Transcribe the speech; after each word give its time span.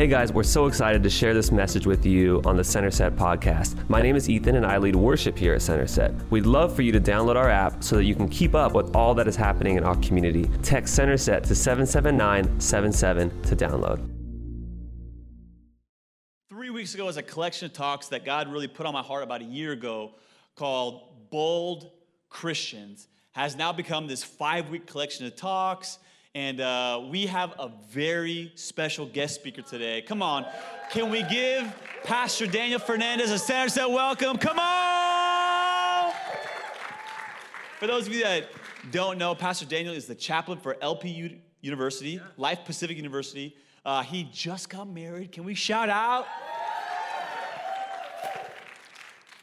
Hey 0.00 0.06
guys, 0.06 0.32
we're 0.32 0.44
so 0.44 0.64
excited 0.64 1.02
to 1.02 1.10
share 1.10 1.34
this 1.34 1.52
message 1.52 1.86
with 1.86 2.06
you 2.06 2.40
on 2.46 2.56
the 2.56 2.64
Center 2.64 2.90
Set 2.90 3.16
podcast. 3.16 3.86
My 3.90 4.00
name 4.00 4.16
is 4.16 4.30
Ethan 4.30 4.56
and 4.56 4.64
I 4.64 4.78
lead 4.78 4.96
worship 4.96 5.36
here 5.36 5.52
at 5.52 5.60
Center 5.60 5.86
Set. 5.86 6.14
We'd 6.30 6.46
love 6.46 6.74
for 6.74 6.80
you 6.80 6.90
to 6.92 7.00
download 7.00 7.36
our 7.36 7.50
app 7.50 7.84
so 7.84 7.96
that 7.96 8.04
you 8.04 8.14
can 8.14 8.26
keep 8.26 8.54
up 8.54 8.72
with 8.72 8.96
all 8.96 9.12
that 9.16 9.28
is 9.28 9.36
happening 9.36 9.76
in 9.76 9.84
our 9.84 9.96
community. 9.96 10.50
Text 10.62 10.94
Center 10.94 11.18
Set 11.18 11.44
to 11.44 11.54
77977 11.54 13.42
to 13.42 13.54
download. 13.54 14.08
Three 16.48 16.70
weeks 16.70 16.94
ago 16.94 17.04
was 17.04 17.18
a 17.18 17.22
collection 17.22 17.66
of 17.66 17.74
talks 17.74 18.08
that 18.08 18.24
God 18.24 18.50
really 18.50 18.68
put 18.68 18.86
on 18.86 18.94
my 18.94 19.02
heart 19.02 19.22
about 19.22 19.42
a 19.42 19.44
year 19.44 19.72
ago 19.72 20.14
called 20.56 21.28
Bold 21.28 21.90
Christians. 22.30 23.06
Has 23.32 23.54
now 23.54 23.70
become 23.70 24.06
this 24.06 24.24
five 24.24 24.70
week 24.70 24.86
collection 24.86 25.26
of 25.26 25.36
talks 25.36 25.98
and 26.34 26.60
uh, 26.60 27.02
we 27.10 27.26
have 27.26 27.54
a 27.58 27.70
very 27.88 28.52
special 28.54 29.06
guest 29.06 29.34
speaker 29.34 29.62
today. 29.62 30.02
Come 30.02 30.22
on. 30.22 30.46
Can 30.90 31.10
we 31.10 31.22
give 31.24 31.72
Pastor 32.04 32.46
Daniel 32.46 32.78
Fernandez 32.78 33.30
a 33.30 33.38
Center 33.38 33.68
Set 33.68 33.90
welcome? 33.90 34.36
Come 34.36 34.58
on. 34.58 36.12
For 37.80 37.86
those 37.86 38.06
of 38.06 38.12
you 38.12 38.22
that 38.22 38.48
don't 38.92 39.18
know, 39.18 39.34
Pastor 39.34 39.66
Daniel 39.66 39.94
is 39.94 40.06
the 40.06 40.14
chaplain 40.14 40.58
for 40.58 40.74
LPU 40.76 41.38
University, 41.62 42.10
yeah. 42.10 42.20
Life 42.36 42.60
Pacific 42.64 42.96
University. 42.96 43.56
Uh, 43.84 44.02
he 44.02 44.28
just 44.32 44.68
got 44.68 44.88
married. 44.88 45.32
Can 45.32 45.44
we 45.44 45.54
shout 45.54 45.88
out? 45.88 46.26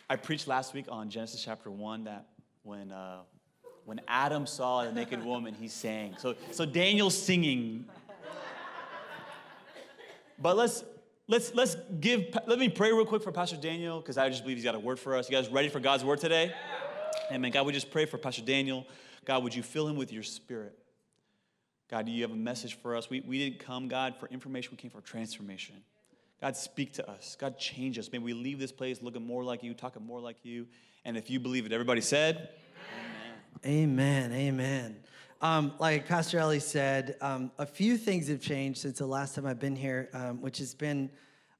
I 0.09 0.16
preached 0.16 0.48
last 0.48 0.73
week 0.73 0.86
on 0.90 1.09
Genesis 1.09 1.44
chapter 1.44 1.70
1 1.70 2.06
that 2.06 2.28
when 2.64 2.92
uh, 2.92 3.20
when 3.88 4.02
Adam 4.05 4.46
saw 4.46 4.82
a 4.82 4.91
naked 4.91 5.23
woman, 5.23 5.55
he 5.58 5.70
sang. 5.70 6.14
So, 6.18 6.36
so 6.52 6.66
Daniel's 6.66 7.18
singing. 7.18 7.86
But 10.38 10.58
let's 10.58 10.84
let's 11.30 11.54
let's 11.55 11.78
give 12.02 12.36
let 12.48 12.59
me 12.59 12.68
pray 12.68 12.92
real 12.92 13.05
quick 13.05 13.23
for 13.23 13.31
Pastor 13.31 13.55
Daniel 13.55 14.02
because 14.02 14.18
I 14.18 14.28
just 14.28 14.44
believe 14.44 14.58
he's 14.58 14.66
got 14.66 14.75
a 14.75 14.80
word 14.80 15.00
for 15.00 15.16
us. 15.16 15.30
You 15.30 15.38
guys 15.38 15.47
ready 15.47 15.70
for 15.70 15.80
God's 15.80 16.03
word 16.03 16.20
today? 16.20 16.53
Amen. 17.31 17.50
God, 17.50 17.66
we 17.66 17.72
just 17.72 17.89
pray 17.89 18.06
for 18.06 18.17
Pastor 18.17 18.42
Daniel. 18.42 18.86
God, 19.23 19.42
would 19.44 19.56
you 19.56 19.64
fill 19.64 19.88
him 19.88 19.95
with 19.95 20.12
your 20.12 20.23
spirit? 20.23 20.78
God, 21.90 22.08
do 22.08 22.12
you 22.12 22.23
have 22.23 22.31
a 22.31 22.36
message 22.36 22.78
for 22.81 22.94
us? 22.94 23.09
We, 23.09 23.22
we 23.22 23.40
didn't 23.40 23.59
come, 23.59 23.88
God, 23.88 24.16
for 24.19 24.28
information, 24.28 24.72
we 24.72 24.78
came 24.78 24.92
for 24.92 25.00
transformation. 25.00 25.75
God, 26.42 26.58
speak 26.58 26.92
to 26.94 27.09
us. 27.09 27.38
God, 27.40 27.58
change 27.58 27.97
us. 27.97 28.12
May 28.12 28.19
we 28.19 28.34
leave 28.34 28.59
this 28.59 28.73
place 28.73 29.02
looking 29.02 29.25
more 29.25 29.45
like 29.45 29.64
you, 29.64 29.73
talking 29.73 30.06
more 30.06 30.19
like 30.19 30.44
you. 30.44 30.67
And 31.06 31.16
if 31.16 31.30
you 31.30 31.40
believe 31.40 31.66
it, 31.66 31.72
everybody 31.72 32.02
said, 32.02 32.50
Amen. 33.66 34.31
Amen. 34.33 34.97
Um, 35.41 35.73
like 35.80 36.08
Pastor 36.08 36.39
Ellie 36.39 36.59
said, 36.59 37.16
um, 37.22 37.52
a 37.58 37.66
few 37.66 37.97
things 37.97 38.27
have 38.27 38.41
changed 38.41 38.80
since 38.80 39.00
the 39.00 39.05
last 39.05 39.36
time 39.36 39.45
I've 39.45 39.59
been 39.59 39.75
here, 39.75 40.09
um, 40.13 40.41
which 40.41 40.58
has 40.59 40.73
been 40.75 41.09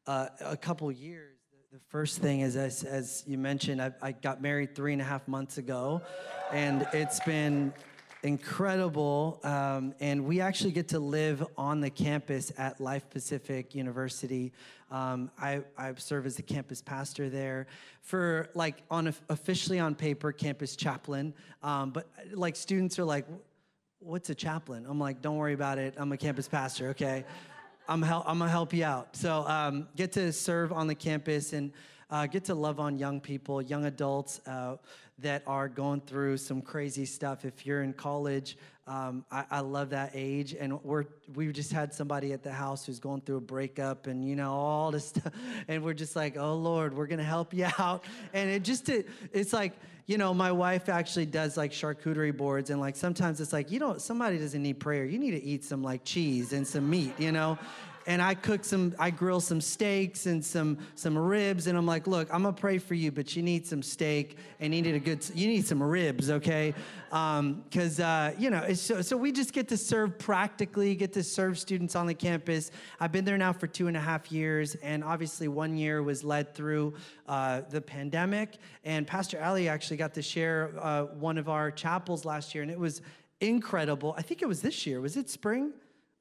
uh, 0.06 0.28
a 0.42 0.58
couple 0.58 0.92
years. 0.92 1.34
The 1.72 1.80
first 1.90 2.20
thing 2.20 2.42
is, 2.42 2.56
as, 2.56 2.84
as 2.84 3.24
you 3.28 3.38
mentioned, 3.38 3.82
I, 3.82 3.92
I, 4.02 4.12
got 4.14 4.42
married 4.42 4.74
three 4.74 4.94
and 4.94 5.02
a 5.02 5.06
half 5.06 5.28
months 5.28 5.58
ago, 5.58 6.02
and 6.52 6.88
it's 6.94 7.20
been 7.20 7.74
incredible. 8.24 9.40
Um, 9.44 9.94
and 10.00 10.26
we 10.26 10.42
actually 10.42 10.72
get 10.72 10.90
to 10.90 11.00
live 11.00 11.46
on 11.58 11.82
the 11.82 11.90
campus 11.90 12.52
at 12.58 12.80
Life 12.82 13.10
Pacific 13.10 13.76
University. 13.76 14.52
Um, 14.92 15.32
I, 15.40 15.62
I 15.78 15.94
serve 15.98 16.26
as 16.26 16.36
the 16.36 16.42
campus 16.42 16.82
pastor 16.82 17.30
there 17.30 17.68
for 18.02 18.50
like 18.54 18.84
on 18.90 19.14
officially 19.30 19.80
on 19.80 19.96
paper 19.96 20.32
campus 20.32 20.76
chaplain. 20.76 21.34
Um, 21.62 21.92
but 21.92 22.08
like 22.34 22.56
students 22.56 22.98
are 23.00 23.06
like, 23.06 23.26
"What's 24.00 24.30
a 24.30 24.36
chaplain?" 24.36 24.86
I'm 24.88 25.00
like, 25.00 25.22
"Don't 25.22 25.38
worry 25.38 25.54
about 25.54 25.78
it. 25.78 25.94
I'm 25.98 26.12
a 26.12 26.18
campus 26.18 26.48
pastor. 26.48 26.90
Okay." 26.90 27.26
I'm, 27.90 28.02
hel- 28.02 28.26
I'm 28.28 28.40
gonna 28.40 28.52
help 28.52 28.74
you 28.74 28.84
out. 28.84 29.16
So 29.16 29.48
um, 29.48 29.88
get 29.96 30.12
to 30.14 30.34
serve 30.34 30.74
on 30.74 30.88
the 30.88 30.96
campus 30.96 31.54
and 31.54 31.72
uh, 32.10 32.26
get 32.28 32.46
to 32.46 32.56
love 32.56 32.80
on 32.80 32.98
young 32.98 33.20
people, 33.20 33.62
young 33.62 33.86
adults 33.86 34.42
uh, 34.46 34.76
that 35.20 35.44
are 35.48 35.68
going 35.68 36.02
through 36.02 36.38
some 36.38 36.62
crazy 36.62 37.06
stuff. 37.06 37.46
If 37.46 37.66
you're 37.66 37.84
in 37.84 37.94
college, 37.94 38.58
um, 38.86 39.26
I, 39.32 39.46
I, 39.52 39.60
love 39.62 39.90
that 39.90 40.12
age. 40.14 40.54
And 40.54 40.82
we're 40.84 41.06
we 41.34 41.52
just 41.52 41.74
had 41.74 41.94
somebody 41.94 42.32
at 42.34 42.44
the 42.44 42.54
house 42.54 42.86
who's 42.86 43.00
going 43.00 43.22
through 43.22 43.38
a 43.38 43.42
breakup 43.42 44.08
and 44.08 44.24
you 44.24 44.36
know 44.36 44.54
all 44.54 44.92
this 44.92 45.08
stuff, 45.08 45.34
and 45.68 45.84
we're 45.84 45.94
just 45.94 46.16
like, 46.16 46.38
oh 46.38 46.56
Lord, 46.56 46.96
we're 46.96 47.08
gonna 47.08 47.24
help 47.24 47.54
you 47.54 47.68
out. 47.80 48.06
And 48.34 48.50
it 48.50 48.64
just 48.64 48.88
it, 48.90 49.10
it's 49.34 49.54
like 49.54 49.74
you 50.08 50.18
know, 50.18 50.34
my 50.34 50.54
wife 50.54 50.88
actually 50.88 51.26
does 51.26 51.58
like 51.58 51.72
charcuterie 51.72 52.36
boards, 52.36 52.70
and 52.70 52.80
like 52.80 52.96
sometimes 52.96 53.42
it's 53.42 53.52
like, 53.52 53.70
you 53.72 53.78
don't, 53.78 54.02
somebody 54.02 54.38
doesn't 54.38 54.64
need 54.64 54.80
prayer. 54.80 55.04
You 55.04 55.20
need 55.20 55.32
to 55.32 55.44
eat 55.44 55.66
some 55.66 55.84
like 55.84 56.06
cheese 56.06 56.54
and 56.54 56.66
some 56.66 56.90
meat, 56.90 57.14
you 57.20 57.34
know? 57.34 57.60
And 58.08 58.22
I 58.22 58.36
cook 58.36 58.64
some, 58.64 58.96
I 58.98 59.12
grill 59.12 59.42
some 59.42 59.60
steaks 59.60 60.28
and 60.28 60.44
some 60.44 60.78
some 60.96 61.18
ribs, 61.18 61.68
and 61.68 61.78
I'm 61.78 61.86
like, 61.86 62.08
look, 62.08 62.34
I'm 62.34 62.44
gonna 62.44 62.54
pray 62.54 62.78
for 62.78 62.96
you, 62.96 63.12
but 63.12 63.36
you 63.36 63.44
need 63.44 63.68
some 63.68 63.84
steak 63.84 64.38
and 64.62 64.74
you 64.74 64.82
need 64.82 64.96
a 64.96 65.00
good, 65.00 65.30
you 65.36 65.48
need 65.48 65.68
some 65.68 65.84
ribs, 65.84 66.30
okay? 66.32 66.74
Because 67.10 68.00
um, 68.00 68.06
uh, 68.06 68.32
you 68.40 68.50
know, 68.50 68.74
so 68.74 69.02
so 69.02 69.18
we 69.18 69.34
just 69.34 69.52
get 69.52 69.68
to 69.68 69.78
serve 69.78 70.18
practically, 70.18 70.96
get 70.96 71.12
to 71.14 71.24
serve 71.24 71.60
students 71.60 71.96
on 71.96 72.08
the 72.08 72.14
campus. 72.14 72.72
I've 73.02 73.12
been 73.12 73.26
there 73.26 73.38
now 73.38 73.52
for 73.52 73.68
two 73.68 73.88
and 73.88 73.98
a 73.98 74.02
half 74.02 74.32
years, 74.32 74.76
and 74.76 75.04
obviously 75.04 75.50
one 75.50 75.76
year 75.76 76.02
was 76.02 76.24
led 76.24 76.56
through 76.56 76.94
uh, 77.28 77.62
the 77.70 77.82
pandemic. 77.82 78.58
And 78.86 79.06
Pastor 79.06 79.44
Ali 79.44 79.68
actually 79.68 79.98
got 79.98 80.14
to 80.14 80.22
share 80.22 80.72
uh, 80.80 81.04
one 81.20 81.38
of 81.38 81.50
our 81.50 81.72
chapels 81.72 82.24
last 82.24 82.56
year, 82.56 82.62
and 82.62 82.72
it 82.72 82.80
was 82.80 83.02
incredible. 83.42 84.16
I 84.18 84.22
think 84.22 84.42
it 84.42 84.48
was 84.48 84.62
this 84.62 84.88
year. 84.88 85.02
Was 85.02 85.18
it 85.18 85.30
spring 85.30 85.74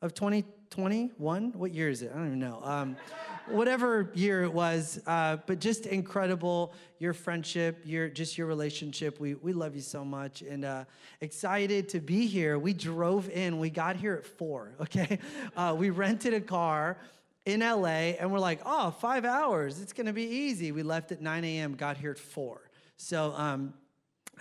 of 0.03 0.15
2021? 0.15 1.53
What 1.53 1.73
year 1.73 1.89
is 1.89 2.03
it? 2.03 2.13
I 2.15 2.19
don't 2.19 2.27
even 2.27 2.39
know. 2.39 2.61
Um, 2.63 2.97
whatever 3.49 4.11
year 4.15 4.43
it 4.43 4.53
was, 4.53 5.01
uh, 5.07 5.39
but 5.47 5.59
just 5.59 5.87
incredible. 5.87 6.75
Your 6.99 7.13
friendship, 7.13 7.81
your 7.85 8.09
just 8.09 8.37
your 8.37 8.47
relationship. 8.47 9.21
We 9.21 9.35
we 9.35 9.53
love 9.53 9.75
you 9.75 9.81
so 9.81 10.05
much, 10.05 10.43
and 10.43 10.65
uh, 10.65 10.85
excited 11.21 11.89
to 11.91 12.01
be 12.01 12.27
here. 12.27 12.59
We 12.59 12.73
drove 12.73 13.29
in. 13.31 13.59
We 13.59 13.71
got 13.71 13.97
here 13.97 14.15
at 14.15 14.27
four. 14.27 14.73
Okay, 14.87 15.19
uh, 15.57 15.75
we 15.77 15.91
rented 15.91 16.33
a 16.33 16.41
car 16.41 16.99
in 17.45 17.61
LA, 17.61 18.15
and 18.19 18.33
we're 18.33 18.39
like, 18.39 18.61
oh, 18.65 18.93
five 18.93 19.25
hours. 19.25 19.81
It's 19.81 19.93
gonna 19.93 20.13
be 20.13 20.25
easy. 20.25 20.73
We 20.73 20.83
left 20.83 21.13
at 21.13 21.21
9 21.21 21.45
a.m. 21.45 21.75
Got 21.75 21.97
here 21.97 22.13
at 22.13 22.19
four. 22.19 22.61
So 22.97 23.33
um, 23.37 23.75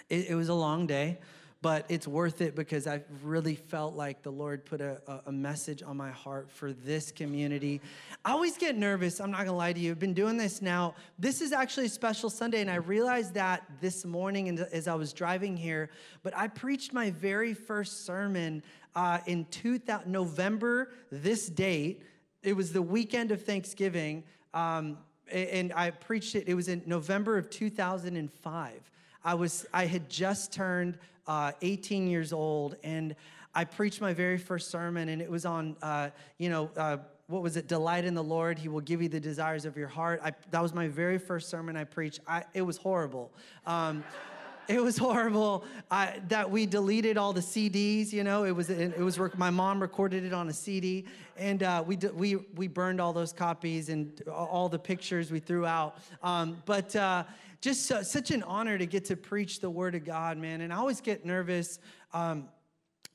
it, 0.10 0.30
it 0.30 0.36
was 0.36 0.50
a 0.50 0.54
long 0.54 0.86
day 0.88 1.18
but 1.66 1.84
it's 1.90 2.08
worth 2.08 2.42
it 2.42 2.56
because 2.56 2.86
I 2.86 3.02
really 3.24 3.56
felt 3.56 3.96
like 3.96 4.22
the 4.22 4.30
Lord 4.30 4.66
put 4.66 4.82
a, 4.82 5.02
a, 5.26 5.32
message 5.32 5.82
on 5.82 5.98
my 5.98 6.12
heart 6.12 6.52
for 6.52 6.72
this 6.72 7.12
community. 7.12 7.82
I 8.24 8.34
always 8.34 8.56
get 8.56 8.78
nervous, 8.78 9.20
I'm 9.20 9.32
not 9.32 9.40
gonna 9.40 9.58
lie 9.58 9.74
to 9.74 9.80
you. 9.80 9.90
I've 9.90 9.98
been 9.98 10.14
doing 10.14 10.38
this 10.38 10.62
now. 10.62 10.94
This 11.18 11.42
is 11.42 11.52
actually 11.52 11.88
a 11.88 11.90
special 11.90 12.30
Sunday, 12.30 12.62
and 12.62 12.70
I 12.70 12.76
realized 12.76 13.34
that 13.34 13.64
this 13.82 14.06
morning 14.06 14.60
as 14.72 14.88
I 14.88 14.94
was 14.94 15.12
driving 15.12 15.58
here, 15.58 15.90
but 16.22 16.38
I 16.38 16.50
preached 16.50 16.94
my 16.94 17.10
very 17.10 17.56
first 17.56 18.06
sermon 18.06 18.62
uh, 18.94 19.22
in 19.26 19.46
2000, 19.46 20.06
November, 20.06 20.92
this 21.12 21.48
date. 21.48 22.04
It 22.44 22.56
was 22.56 22.74
the 22.74 22.82
weekend 22.84 23.32
of 23.32 23.42
Thanksgiving. 23.42 24.24
Um, 24.54 25.00
and 25.32 25.74
I 25.74 25.90
preached 25.90 26.36
it, 26.36 26.48
it 26.48 26.54
was 26.54 26.68
in 26.68 26.84
November 26.86 27.40
of 27.40 27.50
2005. 27.50 28.92
I 29.26 29.34
was 29.34 29.66
I 29.74 29.88
had 29.88 30.08
just 30.08 30.54
turned 30.54 31.00
uh, 31.28 31.52
18 31.64 32.08
years 32.08 32.32
old, 32.32 32.76
and 32.84 33.16
I 33.56 33.66
preached 33.66 34.00
my 34.00 34.14
very 34.14 34.38
first 34.38 34.70
sermon, 34.70 35.10
and 35.10 35.22
it 35.22 35.30
was 35.30 35.46
on, 35.46 35.76
uh, 35.82 36.12
you 36.38 36.50
know, 36.50 36.70
uh, 36.78 36.98
what 37.28 37.42
was 37.42 37.58
it? 37.58 37.68
Delight 37.68 38.06
in 38.06 38.14
the 38.14 38.24
Lord. 38.24 38.60
He 38.60 38.70
will 38.70 38.82
give 38.82 39.02
you 39.02 39.10
the 39.10 39.20
desires 39.20 39.66
of 39.66 39.76
your 39.76 39.88
heart. 39.88 40.22
I, 40.24 40.34
that 40.52 40.62
was 40.62 40.76
my 40.76 40.88
very 40.88 41.18
first 41.18 41.50
sermon 41.50 41.76
I 41.76 41.86
preached. 41.86 42.20
I, 42.28 42.44
it 42.54 42.62
was 42.62 42.78
horrible. 42.78 43.32
Um, 43.66 44.04
it 44.68 44.82
was 44.82 44.98
horrible 44.98 45.64
I, 45.90 46.22
that 46.28 46.50
we 46.50 46.68
deleted 46.68 47.18
all 47.18 47.34
the 47.34 47.42
CDs. 47.42 48.14
You 48.14 48.24
know, 48.24 48.44
it 48.44 48.52
was 48.52 48.70
it, 48.70 49.00
was 49.00 49.20
my 49.38 49.50
mom 49.50 49.82
recorded 49.82 50.24
it 50.24 50.34
on 50.34 50.50
a 50.50 50.54
CD, 50.54 51.06
and 51.36 51.64
uh, 51.64 51.84
we 51.86 51.98
we 52.14 52.36
we 52.36 52.68
burned 52.68 53.02
all 53.02 53.14
those 53.14 53.34
copies 53.34 53.90
and 53.90 54.22
all 54.28 54.70
the 54.70 54.80
pictures 54.80 55.32
we 55.32 55.40
threw 55.40 55.66
out. 55.66 55.98
Um, 56.22 56.62
but 56.66 56.96
uh, 56.96 57.24
just 57.66 57.88
so, 57.88 58.04
such 58.04 58.30
an 58.30 58.44
honor 58.44 58.78
to 58.78 58.86
get 58.86 59.06
to 59.06 59.16
preach 59.16 59.60
the 59.60 59.70
word 59.72 59.96
of 59.96 60.06
God, 60.06 60.38
man. 60.38 60.62
And 60.62 60.72
I 60.72 60.76
always 60.76 61.02
get 61.02 61.26
nervous. 61.26 61.80
Um, 62.14 62.48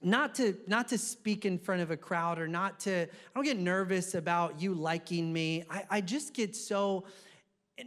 not 0.02 0.34
to 0.34 0.56
not 0.66 0.88
to 0.88 0.98
speak 0.98 1.44
in 1.44 1.56
front 1.56 1.82
of 1.82 1.92
a 1.92 1.96
crowd 1.96 2.38
or 2.38 2.48
not 2.48 2.80
to 2.80 3.02
i 3.02 3.06
don't 3.34 3.44
get 3.44 3.58
nervous 3.58 4.14
about 4.14 4.58
you 4.58 4.72
liking 4.72 5.30
me 5.30 5.62
i, 5.68 5.84
I 5.90 6.00
just 6.00 6.32
get 6.32 6.56
so 6.56 7.04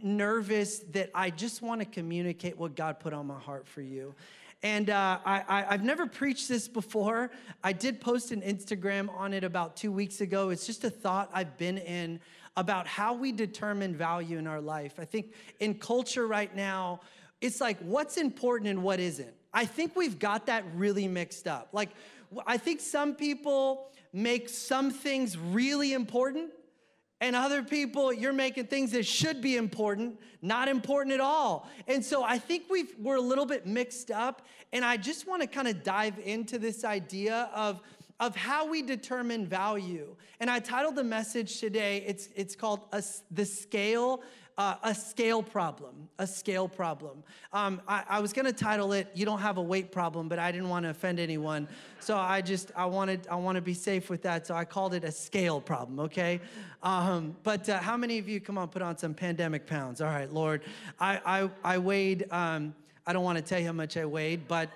nervous 0.00 0.78
that 0.92 1.10
i 1.12 1.28
just 1.28 1.60
want 1.60 1.80
to 1.80 1.84
communicate 1.84 2.56
what 2.56 2.76
god 2.76 3.00
put 3.00 3.12
on 3.12 3.26
my 3.26 3.40
heart 3.40 3.66
for 3.66 3.82
you 3.82 4.14
and 4.62 4.88
uh, 4.88 5.18
I, 5.26 5.66
have 5.68 5.84
never 5.84 6.06
preached 6.06 6.48
this 6.48 6.68
before. 6.68 7.30
I 7.62 7.74
did 7.74 8.00
post 8.00 8.32
an 8.32 8.40
Instagram 8.40 9.14
on 9.14 9.34
it 9.34 9.44
about 9.44 9.76
two 9.76 9.92
weeks 9.92 10.22
ago. 10.22 10.48
It's 10.48 10.64
just 10.64 10.84
a 10.84 10.90
thought 10.90 11.28
I've 11.34 11.58
been 11.58 11.76
in 11.76 12.18
about 12.56 12.86
how 12.86 13.14
we 13.14 13.32
determine 13.32 13.94
value 13.94 14.38
in 14.38 14.46
our 14.46 14.60
life. 14.60 14.94
I 14.98 15.04
think 15.04 15.34
in 15.60 15.74
culture 15.74 16.26
right 16.26 16.54
now, 16.54 17.00
it's 17.40 17.60
like 17.60 17.78
what's 17.80 18.16
important 18.16 18.70
and 18.70 18.82
what 18.82 19.00
isn't. 19.00 19.34
I 19.52 19.64
think 19.64 19.96
we've 19.96 20.18
got 20.18 20.46
that 20.46 20.64
really 20.74 21.08
mixed 21.08 21.46
up. 21.46 21.68
Like, 21.72 21.90
I 22.46 22.56
think 22.56 22.80
some 22.80 23.14
people 23.14 23.90
make 24.12 24.48
some 24.48 24.90
things 24.90 25.36
really 25.36 25.92
important 25.92 26.50
And 27.24 27.34
other 27.34 27.62
people, 27.62 28.12
you're 28.12 28.34
making 28.34 28.66
things 28.66 28.92
that 28.92 29.06
should 29.06 29.40
be 29.40 29.56
important, 29.56 30.20
not 30.42 30.68
important 30.68 31.14
at 31.14 31.20
all. 31.20 31.66
And 31.88 32.04
so 32.04 32.22
I 32.22 32.36
think 32.36 32.64
we've, 32.68 32.92
we're 32.98 33.16
a 33.16 33.20
little 33.22 33.46
bit 33.46 33.66
mixed 33.66 34.10
up. 34.10 34.42
And 34.74 34.84
I 34.84 34.98
just 34.98 35.26
want 35.26 35.40
to 35.40 35.48
kind 35.48 35.66
of 35.66 35.82
dive 35.82 36.18
into 36.22 36.58
this 36.58 36.84
idea 36.84 37.48
of, 37.54 37.80
of 38.20 38.36
how 38.36 38.68
we 38.68 38.82
determine 38.82 39.46
value. 39.46 40.14
And 40.40 40.50
I 40.50 40.60
titled 40.60 40.96
the 40.96 41.04
message 41.04 41.60
today, 41.60 42.04
it's, 42.06 42.28
it's 42.34 42.54
called 42.54 42.80
a, 42.92 43.02
The 43.30 43.44
Scale 43.44 44.22
uh, 44.56 44.76
a 44.84 44.94
scale 44.94 45.42
problem, 45.42 46.08
a 46.18 46.26
scale 46.26 46.68
problem. 46.68 47.22
Um, 47.52 47.80
I, 47.88 48.04
I, 48.08 48.20
was 48.20 48.32
gonna 48.32 48.52
title 48.52 48.92
it 48.92 49.10
"You 49.14 49.24
Don't 49.24 49.40
Have 49.40 49.56
a 49.56 49.62
Weight 49.62 49.90
Problem," 49.90 50.28
but 50.28 50.38
I 50.38 50.52
didn't 50.52 50.68
want 50.68 50.84
to 50.84 50.90
offend 50.90 51.18
anyone, 51.18 51.68
so 51.98 52.16
I 52.16 52.40
just 52.40 52.70
I 52.76 52.86
wanted 52.86 53.26
I 53.28 53.34
want 53.36 53.56
to 53.56 53.62
be 53.62 53.74
safe 53.74 54.08
with 54.08 54.22
that, 54.22 54.46
so 54.46 54.54
I 54.54 54.64
called 54.64 54.94
it 54.94 55.02
a 55.02 55.10
scale 55.10 55.60
problem. 55.60 55.98
Okay, 56.00 56.40
um, 56.82 57.36
but 57.42 57.68
uh, 57.68 57.78
how 57.80 57.96
many 57.96 58.18
of 58.18 58.28
you 58.28 58.40
come 58.40 58.58
on 58.58 58.68
put 58.68 58.82
on 58.82 58.96
some 58.96 59.14
pandemic 59.14 59.66
pounds? 59.66 60.00
All 60.00 60.08
right, 60.08 60.32
Lord, 60.32 60.62
I 61.00 61.20
I, 61.64 61.74
I 61.74 61.78
weighed. 61.78 62.26
Um, 62.30 62.74
I 63.06 63.12
don't 63.12 63.24
want 63.24 63.38
to 63.38 63.44
tell 63.44 63.58
you 63.58 63.66
how 63.66 63.72
much 63.72 63.96
I 63.96 64.04
weighed, 64.04 64.46
but. 64.48 64.70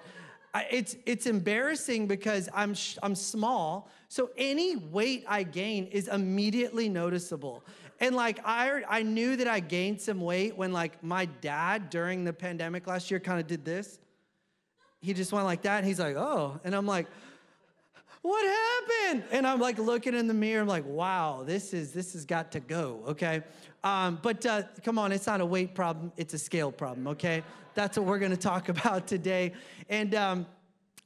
It's 0.70 0.96
it's 1.06 1.26
embarrassing 1.26 2.06
because 2.06 2.48
I'm 2.54 2.74
sh- 2.74 2.98
I'm 3.02 3.14
small, 3.14 3.90
so 4.08 4.30
any 4.36 4.76
weight 4.76 5.24
I 5.28 5.42
gain 5.42 5.86
is 5.86 6.08
immediately 6.08 6.88
noticeable. 6.88 7.64
And 8.00 8.14
like 8.14 8.38
I 8.44 8.82
I 8.88 9.02
knew 9.02 9.36
that 9.36 9.48
I 9.48 9.60
gained 9.60 10.00
some 10.00 10.20
weight 10.20 10.56
when 10.56 10.72
like 10.72 11.02
my 11.02 11.24
dad 11.26 11.90
during 11.90 12.24
the 12.24 12.32
pandemic 12.32 12.86
last 12.86 13.10
year 13.10 13.20
kind 13.20 13.40
of 13.40 13.46
did 13.46 13.64
this. 13.64 13.98
He 15.00 15.12
just 15.12 15.32
went 15.32 15.44
like 15.44 15.62
that 15.62 15.78
and 15.78 15.86
he's 15.86 16.00
like, 16.00 16.16
"Oh." 16.16 16.60
And 16.64 16.74
I'm 16.74 16.86
like, 16.86 17.06
"What 18.22 18.44
happened?" 18.44 19.24
And 19.30 19.46
I'm 19.46 19.60
like 19.60 19.78
looking 19.78 20.14
in 20.14 20.26
the 20.28 20.34
mirror, 20.34 20.62
I'm 20.62 20.68
like, 20.68 20.86
"Wow, 20.86 21.42
this 21.44 21.74
is 21.74 21.92
this 21.92 22.12
has 22.12 22.24
got 22.24 22.52
to 22.52 22.60
go." 22.60 23.02
Okay? 23.08 23.42
Um, 23.84 24.18
but 24.22 24.44
uh, 24.44 24.62
come 24.84 24.98
on, 24.98 25.12
it's 25.12 25.26
not 25.26 25.40
a 25.40 25.46
weight 25.46 25.74
problem, 25.74 26.12
it's 26.16 26.34
a 26.34 26.38
scale 26.38 26.72
problem, 26.72 27.06
okay? 27.08 27.42
That's 27.74 27.96
what 27.96 28.06
we're 28.06 28.18
to 28.18 28.36
talk 28.36 28.68
about 28.76 29.06
today. 29.06 29.52
And 29.88 30.14
um, 30.14 30.46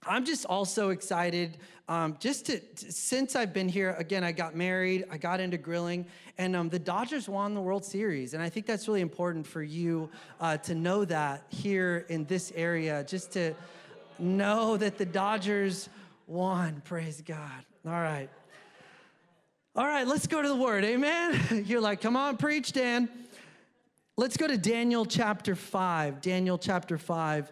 I'm 0.07 0.25
just 0.25 0.47
also 0.47 0.91
excited. 0.91 1.59
Um, 1.89 2.17
just 2.19 2.47
to, 2.47 2.59
to, 2.59 2.93
since 2.93 3.37
I've 3.37 3.53
been 3.53 3.69
here, 3.69 3.95
again, 3.99 4.25
I 4.25 4.33
got 4.33 4.57
married, 4.57 5.05
I 5.11 5.19
got 5.19 5.41
into 5.41 5.59
grilling, 5.59 6.07
and 6.39 6.57
um, 6.57 6.69
the 6.71 6.79
Dodgers 6.79 7.29
won 7.29 7.55
the 7.55 7.61
World 7.61 7.85
Series. 7.85 8.35
And 8.35 8.43
I 8.43 8.49
think 8.49 8.67
that's 8.67 8.89
really 8.89 9.01
important 9.01 9.47
for 9.47 9.63
you 9.63 10.09
uh, 10.41 10.57
to 10.59 10.75
know 10.75 11.05
that 11.05 11.45
here 11.51 12.07
in 12.09 12.25
this 12.25 12.53
area, 12.57 13.05
just 13.07 13.33
to 13.33 13.55
know 14.19 14.77
that 14.77 14.97
the 14.97 15.05
Dodgers 15.05 15.89
won. 16.27 16.81
Praise 16.85 17.21
God. 17.21 17.65
All 17.85 17.93
right. 17.93 18.31
All 19.75 19.87
right, 19.87 20.07
let's 20.07 20.27
go 20.27 20.43
to 20.43 20.49
the 20.49 20.57
word. 20.57 20.85
Amen. 20.85 21.65
You're 21.67 21.81
like, 21.81 22.03
come 22.03 22.15
on, 22.15 22.37
preach, 22.37 22.73
Dan. 22.73 23.09
Let's 24.19 24.37
go 24.37 24.47
to 24.47 24.59
Daniel 24.59 25.07
chapter 25.07 25.55
5. 25.55 26.21
Daniel 26.21 26.59
chapter 26.59 26.99
5. 26.99 27.51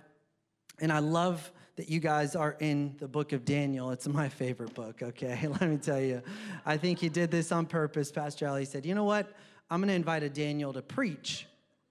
And 0.80 0.92
I 0.92 0.98
love 0.98 1.50
that 1.76 1.88
you 1.88 1.98
guys 1.98 2.36
are 2.36 2.56
in 2.60 2.94
the 2.98 3.08
book 3.08 3.32
of 3.32 3.46
Daniel. 3.46 3.90
It's 3.90 4.06
my 4.06 4.28
favorite 4.28 4.74
book, 4.74 5.02
okay? 5.02 5.48
Let 5.60 5.62
me 5.62 5.78
tell 5.78 6.00
you. 6.00 6.20
I 6.66 6.76
think 6.76 6.98
he 6.98 7.08
did 7.08 7.30
this 7.30 7.52
on 7.52 7.64
purpose. 7.64 8.12
Pastor 8.12 8.46
Ali 8.48 8.66
said, 8.66 8.84
you 8.84 8.94
know 8.94 9.04
what? 9.04 9.32
I'm 9.70 9.80
going 9.80 9.88
to 9.88 9.94
invite 9.94 10.22
a 10.22 10.28
Daniel 10.28 10.74
to 10.74 10.82
preach 10.82 11.46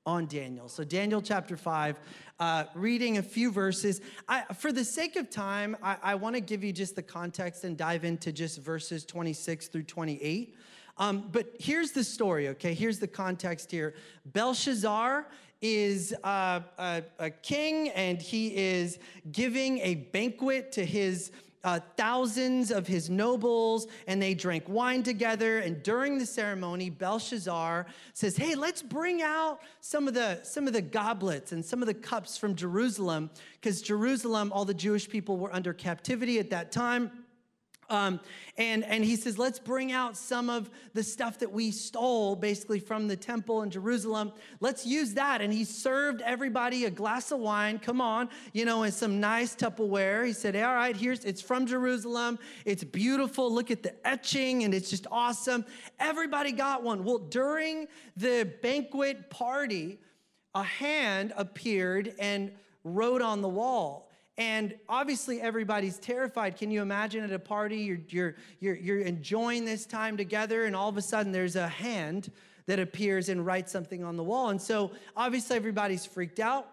on 0.10 0.26
Daniel. 0.26 0.68
So, 0.68 0.84
Daniel 0.84 1.22
chapter 1.22 1.56
5, 1.56 2.00
uh, 2.40 2.64
reading 2.74 3.20
a 3.20 3.22
few 3.22 3.52
verses. 3.52 4.02
I, 4.28 4.42
for 4.56 4.72
the 4.72 4.84
sake 4.84 5.16
of 5.16 5.30
time, 5.30 5.78
I, 5.84 5.98
I 6.02 6.16
want 6.16 6.36
to 6.36 6.42
give 6.42 6.64
you 6.64 6.74
just 6.74 6.96
the 6.96 7.04
context 7.04 7.64
and 7.64 7.78
dive 7.78 8.04
into 8.04 8.32
just 8.32 8.60
verses 8.60 9.06
26 9.06 9.68
through 9.68 9.84
28. 9.84 10.56
Um, 10.98 11.30
but 11.32 11.54
here's 11.60 11.92
the 11.92 12.04
story, 12.04 12.48
okay? 12.50 12.74
Here's 12.74 12.98
the 12.98 13.08
context 13.08 13.70
here. 13.70 13.94
Belshazzar 14.26 15.28
is 15.62 16.16
uh, 16.24 16.62
a, 16.80 17.04
a, 17.20 17.30
king 17.30 17.90
and 17.90 18.20
he 18.20 18.56
is 18.56 18.98
giving 19.32 19.78
a 19.80 19.96
banquet 19.96 20.72
to 20.72 20.86
his 20.86 21.32
uh, 21.64 21.80
thousands 21.98 22.72
of 22.72 22.88
his 22.88 23.10
nobles 23.10 23.88
and 24.08 24.22
they 24.22 24.34
drank 24.34 24.64
wine 24.68 25.04
together. 25.04 25.60
And 25.60 25.82
during 25.84 26.18
the 26.18 26.26
ceremony 26.26 26.90
belshazzar 26.90 27.86
says 28.14 28.38
hey 28.38 28.56
let's 28.56 28.82
bring 28.82 29.22
out 29.22 29.60
some 29.82 30.08
of 30.08 30.14
the 30.14 30.40
some 30.44 30.68
of 30.68 30.74
the 30.74 30.82
goblets 30.82 31.52
and 31.52 31.64
some 31.64 31.82
of 31.82 31.88
the 31.88 31.94
cups 31.94 32.38
from 32.38 32.56
jerusalem 32.56 33.30
because 33.54 33.82
jerusalem 33.82 34.52
all 34.54 34.66
the 34.66 34.74
jewish 34.74 35.10
people 35.10 35.38
were 35.38 35.54
under 35.54 35.74
captivity 35.74 36.40
at 36.40 36.50
that 36.50 36.72
time 36.72 37.12
um, 37.90 38.20
and, 38.58 38.84
and 38.84 39.04
he 39.04 39.16
says, 39.16 39.38
let's 39.38 39.58
bring 39.58 39.92
out 39.92 40.18
some 40.18 40.50
of 40.50 40.70
the 40.94 41.04
stuff 41.04 41.40
that 41.40 41.52
we 41.52 41.72
stole 41.72 42.36
basically 42.36 42.80
from 42.80 43.08
the 43.08 43.16
temple 43.16 43.62
in 43.64 43.72
Jerusalem. 43.72 44.32
Let's 44.60 44.86
use 44.86 45.14
that. 45.16 45.42
And 45.42 45.52
he 45.52 45.64
served 45.64 46.22
everybody 46.22 46.86
a 46.86 46.90
glass 46.92 47.32
of 47.32 47.40
wine, 47.40 47.80
come 47.80 48.02
on, 48.02 48.30
you 48.54 48.66
know, 48.66 48.84
and 48.84 48.94
some 48.94 49.20
nice 49.20 49.56
Tupperware. 49.56 50.26
He 50.26 50.34
said, 50.34 50.56
all 50.56 50.76
right, 50.76 50.96
here's, 50.96 51.26
it's 51.26 51.42
from 51.42 51.66
Jerusalem. 51.66 52.38
It's 52.66 52.84
beautiful. 52.84 53.52
Look 53.54 53.72
at 53.72 53.82
the 53.82 53.96
etching 54.08 54.64
and 54.64 54.74
it's 54.74 54.90
just 54.90 55.08
awesome. 55.12 55.66
Everybody 56.00 56.52
got 56.52 56.84
one. 56.84 57.04
Well, 57.04 57.20
during 57.20 57.88
the 58.18 58.52
banquet 58.62 59.30
party, 59.30 60.00
a 60.54 60.64
hand 60.64 61.34
appeared 61.38 62.14
and 62.20 62.52
wrote 62.84 63.22
on 63.22 63.42
the 63.42 63.50
wall 63.50 64.09
and 64.40 64.74
obviously, 64.88 65.42
everybody's 65.42 65.98
terrified. 65.98 66.56
Can 66.56 66.72
you 66.72 66.82
imagine 66.82 67.26
at 67.26 67.32
a 67.34 67.38
party, 67.38 67.80
you're, 67.80 68.00
you're, 68.08 68.36
you're, 68.62 68.76
you're 68.78 69.02
enjoying 69.02 69.66
this 69.66 69.86
time 69.86 70.16
together, 70.16 70.64
and 70.64 70.78
all 70.78 70.88
of 70.88 70.96
a 70.96 71.02
sudden 71.02 71.34
there's 71.34 71.58
a 71.58 71.68
hand 71.68 72.32
that 72.66 72.80
appears 72.80 73.28
and 73.28 73.46
writes 73.46 73.70
something 73.70 74.02
on 74.02 74.16
the 74.16 74.24
wall. 74.24 74.50
And 74.50 74.62
so, 74.62 74.92
obviously, 75.18 75.58
everybody's 75.58 76.06
freaked 76.06 76.40
out. 76.40 76.70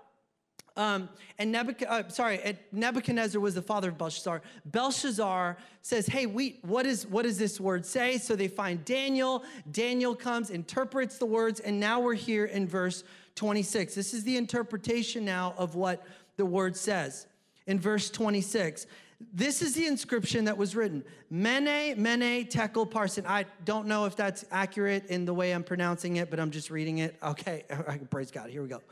Um, 0.76 1.08
and 1.40 1.50
Nebuchadnezzar, 1.50 2.04
uh, 2.06 2.08
sorry, 2.08 2.56
Nebuchadnezzar 2.70 3.40
was 3.40 3.56
the 3.56 3.62
father 3.62 3.88
of 3.88 3.98
Belshazzar. 3.98 4.42
Belshazzar 4.66 5.56
says, 5.82 6.06
"Hey, 6.06 6.26
we, 6.26 6.60
what 6.62 6.86
is 6.86 7.04
what 7.04 7.22
does 7.22 7.36
this 7.36 7.58
word 7.58 7.84
say?" 7.84 8.18
So 8.18 8.36
they 8.36 8.46
find 8.46 8.84
Daniel. 8.84 9.42
Daniel 9.72 10.14
comes, 10.14 10.50
interprets 10.50 11.18
the 11.18 11.26
words, 11.26 11.58
and 11.58 11.80
now 11.80 11.98
we're 11.98 12.14
here 12.14 12.44
in 12.44 12.68
verse 12.68 13.02
26. 13.34 13.96
This 13.96 14.14
is 14.14 14.22
the 14.22 14.36
interpretation 14.36 15.24
now 15.24 15.54
of 15.58 15.74
what 15.74 16.06
the 16.36 16.46
word 16.46 16.76
says 16.76 17.26
in 17.66 17.78
verse 17.80 18.10
26. 18.10 18.86
This 19.32 19.62
is 19.62 19.74
the 19.74 19.86
inscription 19.86 20.44
that 20.44 20.58
was 20.58 20.76
written 20.76 21.02
Mene, 21.30 22.00
Mene, 22.00 22.46
Tekel, 22.46 22.86
Parsin. 22.86 23.24
I 23.26 23.46
don't 23.64 23.86
know 23.86 24.04
if 24.04 24.14
that's 24.14 24.44
accurate 24.50 25.06
in 25.06 25.24
the 25.24 25.32
way 25.32 25.52
I'm 25.52 25.64
pronouncing 25.64 26.16
it, 26.16 26.30
but 26.30 26.38
I'm 26.38 26.50
just 26.50 26.70
reading 26.70 26.98
it. 26.98 27.16
Okay, 27.22 27.64
praise 28.10 28.30
God. 28.30 28.50
Here 28.50 28.62
we 28.62 28.68
go. 28.68 28.82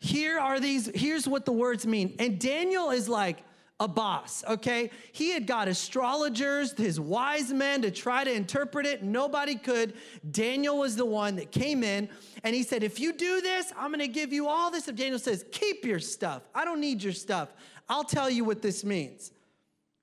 Here 0.00 0.38
are 0.38 0.58
these, 0.58 0.90
here's 0.94 1.28
what 1.28 1.44
the 1.44 1.52
words 1.52 1.86
mean. 1.86 2.16
And 2.18 2.40
Daniel 2.40 2.90
is 2.90 3.08
like, 3.08 3.42
a 3.80 3.88
boss, 3.88 4.44
okay? 4.46 4.90
He 5.12 5.30
had 5.30 5.46
got 5.46 5.66
astrologers, 5.66 6.72
his 6.72 7.00
wise 7.00 7.50
men 7.50 7.80
to 7.82 7.90
try 7.90 8.22
to 8.22 8.32
interpret 8.32 8.84
it. 8.84 9.02
Nobody 9.02 9.56
could. 9.56 9.94
Daniel 10.30 10.78
was 10.78 10.96
the 10.96 11.06
one 11.06 11.36
that 11.36 11.50
came 11.50 11.82
in 11.82 12.10
and 12.44 12.54
he 12.54 12.62
said, 12.62 12.84
If 12.84 13.00
you 13.00 13.14
do 13.14 13.40
this, 13.40 13.72
I'm 13.78 13.90
gonna 13.90 14.06
give 14.06 14.34
you 14.34 14.46
all 14.46 14.70
this. 14.70 14.86
And 14.86 14.98
Daniel 14.98 15.18
says, 15.18 15.46
Keep 15.50 15.86
your 15.86 15.98
stuff. 15.98 16.42
I 16.54 16.66
don't 16.66 16.80
need 16.80 17.02
your 17.02 17.14
stuff. 17.14 17.48
I'll 17.88 18.04
tell 18.04 18.28
you 18.28 18.44
what 18.44 18.60
this 18.60 18.84
means. 18.84 19.32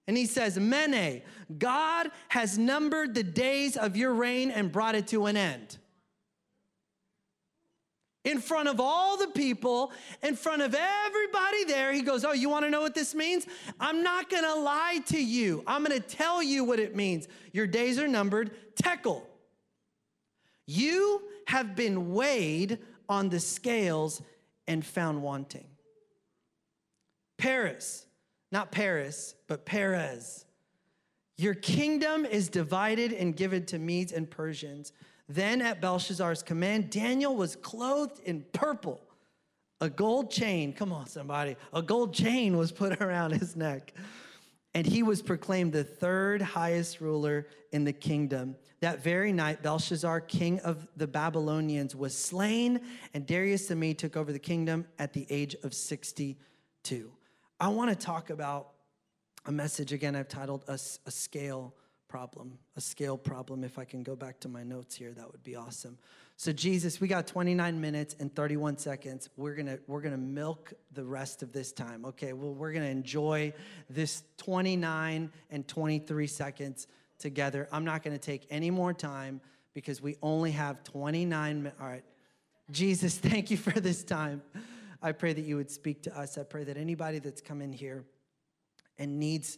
And 0.08 0.18
he 0.18 0.26
says, 0.26 0.58
Mene, 0.58 1.22
God 1.60 2.10
has 2.30 2.58
numbered 2.58 3.14
the 3.14 3.24
days 3.24 3.78
of 3.78 3.96
your 3.96 4.14
reign 4.14 4.50
and 4.50 4.72
brought 4.72 4.96
it 4.96 5.08
to 5.10 5.28
an 5.28 5.38
end 5.38 5.78
in 8.28 8.42
front 8.42 8.68
of 8.68 8.82
all 8.82 9.16
the 9.16 9.28
people, 9.28 9.94
in 10.22 10.36
front 10.36 10.62
of 10.62 10.76
everybody 10.76 11.64
there. 11.64 11.94
He 11.94 12.02
goes, 12.02 12.26
Oh, 12.26 12.34
you 12.34 12.50
want 12.50 12.66
to 12.66 12.70
know 12.70 12.82
what 12.82 12.94
this 12.94 13.16
means? 13.16 13.48
I'm 13.80 14.04
not 14.04 14.30
going 14.30 14.44
to 14.44 14.56
lie 14.56 15.00
to 15.08 15.18
you. 15.18 15.64
I'm 15.66 15.84
going 15.84 16.00
to 16.00 16.06
tell 16.06 16.44
you 16.44 16.66
what 16.66 16.78
it 16.80 16.94
means. 16.94 17.30
Your 17.54 17.68
days 17.68 17.98
are 17.98 18.08
numbered. 18.08 18.52
Tekel. 18.76 19.24
You 20.66 21.22
have 21.48 21.74
been 21.78 22.14
weighed 22.14 22.80
on 23.08 23.30
the 23.30 23.40
scales 23.40 24.22
and 24.68 24.86
found 24.86 25.22
wanting. 25.22 25.68
Paris, 27.38 28.06
not 28.52 28.74
Paris, 28.74 29.36
but 29.48 29.66
Peres. 29.66 30.44
Your 31.38 31.54
kingdom 31.54 32.26
is 32.26 32.50
divided 32.50 33.14
and 33.14 33.38
given 33.38 33.66
to 33.68 33.80
Medes 33.80 34.12
and 34.12 34.30
Persians. 34.30 34.92
Then, 35.30 35.62
at 35.62 35.82
Belshazzar's 35.82 36.42
command, 36.42 36.90
Daniel 36.90 37.36
was 37.36 37.56
clothed 37.56 38.22
in 38.24 38.46
purple. 38.54 39.02
A 39.82 39.90
gold 39.90 40.32
chain, 40.32 40.74
come 40.74 40.92
on, 40.92 41.08
somebody, 41.08 41.56
a 41.74 41.82
gold 41.82 42.14
chain 42.14 42.58
was 42.58 42.72
put 42.72 43.02
around 43.02 43.32
his 43.32 43.56
neck. 43.56 43.94
And 44.74 44.86
he 44.86 45.04
was 45.04 45.22
proclaimed 45.22 45.74
the 45.74 45.84
third 45.84 46.42
highest 46.42 47.02
ruler 47.02 47.48
in 47.72 47.84
the 47.84 47.94
kingdom. 47.94 48.56
That 48.80 49.04
very 49.04 49.34
night, 49.34 49.64
Belshazzar, 49.64 50.22
king 50.22 50.60
of 50.60 50.88
the 50.96 51.08
Babylonians, 51.08 51.96
was 51.96 52.16
slain, 52.16 52.82
and 53.14 53.26
Darius 53.26 53.68
the 53.68 53.76
Mede 53.76 53.98
took 53.98 54.16
over 54.16 54.32
the 54.32 54.40
kingdom 54.40 54.86
at 55.00 55.14
the 55.14 55.26
age 55.30 55.56
of 55.64 55.74
62. 55.74 57.12
I 57.60 57.68
want 57.70 57.90
to 57.90 57.96
talk 57.96 58.30
about 58.30 58.74
a 59.48 59.52
message 59.52 59.94
again 59.94 60.16
I've 60.16 60.28
titled 60.28 60.64
a, 60.68 60.74
a 60.74 61.12
Scale 61.12 61.74
problem, 62.08 62.58
a 62.76 62.82
scale 62.82 63.18
problem. 63.18 63.64
If 63.64 63.78
I 63.78 63.86
can 63.86 64.04
go 64.04 64.16
back 64.16 64.40
to 64.42 64.48
my 64.48 64.64
notes 64.64 64.96
here, 64.96 65.12
that 65.12 65.32
would 65.32 65.44
be 65.44 65.56
awesome. 65.56 65.98
So 66.36 66.52
Jesus, 66.52 67.02
we 67.02 67.08
got 67.08 67.28
29 67.28 67.82
minutes 67.82 68.16
and 68.20 68.34
31 68.36 68.78
seconds. 68.78 69.30
We're 69.38 69.56
gonna 69.56 69.80
we're 69.88 70.02
gonna 70.02 70.18
milk 70.18 70.74
the 70.94 71.04
rest 71.04 71.44
of 71.44 71.52
this 71.52 71.72
time. 71.72 72.06
Okay, 72.06 72.34
well 72.34 72.54
we're 72.54 72.74
gonna 72.74 72.86
enjoy 72.86 73.54
this 73.90 74.24
29 74.38 75.32
and 75.50 75.68
23 75.68 76.28
seconds 76.28 76.88
together. 77.18 77.68
I'm 77.72 77.86
not 77.86 78.04
gonna 78.04 78.18
take 78.18 78.46
any 78.50 78.70
more 78.70 78.94
time 78.94 79.42
because 79.74 80.02
we 80.02 80.16
only 80.22 80.52
have 80.52 80.84
29 80.84 81.64
minutes. 81.64 81.82
All 81.82 81.88
right, 81.88 82.06
Jesus, 82.72 83.18
thank 83.20 83.50
you 83.50 83.58
for 83.58 83.80
this 83.80 84.04
time. 84.04 84.42
I 85.02 85.12
pray 85.12 85.34
that 85.34 85.44
you 85.44 85.58
would 85.58 85.72
speak 85.72 86.04
to 86.04 86.18
us. 86.18 86.38
I 86.38 86.44
pray 86.44 86.64
that 86.64 86.78
anybody 86.78 87.20
that's 87.20 87.42
come 87.42 87.62
in 87.62 87.74
here 87.74 88.04
and 88.98 89.20
needs 89.20 89.58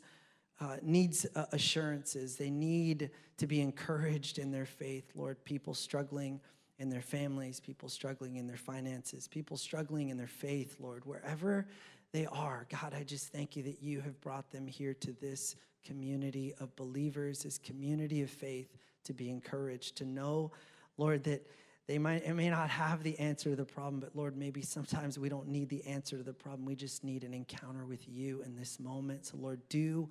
uh, 0.59 0.77
needs 0.81 1.25
uh, 1.35 1.45
assurances. 1.51 2.35
They 2.35 2.49
need 2.49 3.11
to 3.37 3.47
be 3.47 3.61
encouraged 3.61 4.39
in 4.39 4.51
their 4.51 4.65
faith, 4.65 5.11
Lord. 5.15 5.43
People 5.45 5.73
struggling 5.73 6.39
in 6.79 6.89
their 6.89 7.01
families, 7.01 7.59
people 7.59 7.89
struggling 7.89 8.37
in 8.37 8.47
their 8.47 8.57
finances, 8.57 9.27
people 9.27 9.57
struggling 9.57 10.09
in 10.09 10.17
their 10.17 10.27
faith, 10.27 10.77
Lord, 10.79 11.05
wherever 11.05 11.67
they 12.11 12.25
are. 12.25 12.65
God, 12.69 12.93
I 12.93 13.03
just 13.03 13.31
thank 13.31 13.55
you 13.55 13.63
that 13.63 13.83
you 13.83 14.01
have 14.01 14.19
brought 14.21 14.49
them 14.49 14.65
here 14.65 14.93
to 14.95 15.11
this 15.13 15.55
community 15.85 16.53
of 16.59 16.75
believers, 16.75 17.43
this 17.43 17.57
community 17.57 18.21
of 18.21 18.29
faith 18.29 18.77
to 19.03 19.13
be 19.13 19.29
encouraged, 19.29 19.97
to 19.97 20.05
know, 20.05 20.51
Lord, 20.97 21.23
that 21.25 21.45
they 21.87 21.97
might 21.97 22.23
it 22.23 22.33
may 22.35 22.49
not 22.49 22.69
have 22.69 23.01
the 23.01 23.17
answer 23.19 23.49
to 23.49 23.55
the 23.55 23.65
problem, 23.65 23.99
but 23.99 24.15
Lord, 24.15 24.37
maybe 24.37 24.61
sometimes 24.61 25.17
we 25.17 25.27
don't 25.27 25.47
need 25.47 25.69
the 25.69 25.83
answer 25.85 26.17
to 26.17 26.23
the 26.23 26.33
problem. 26.33 26.65
We 26.65 26.75
just 26.75 27.03
need 27.03 27.23
an 27.23 27.33
encounter 27.33 27.85
with 27.85 28.07
you 28.07 28.43
in 28.45 28.55
this 28.55 28.79
moment. 28.79 29.25
So 29.25 29.37
Lord, 29.37 29.59
do 29.69 30.07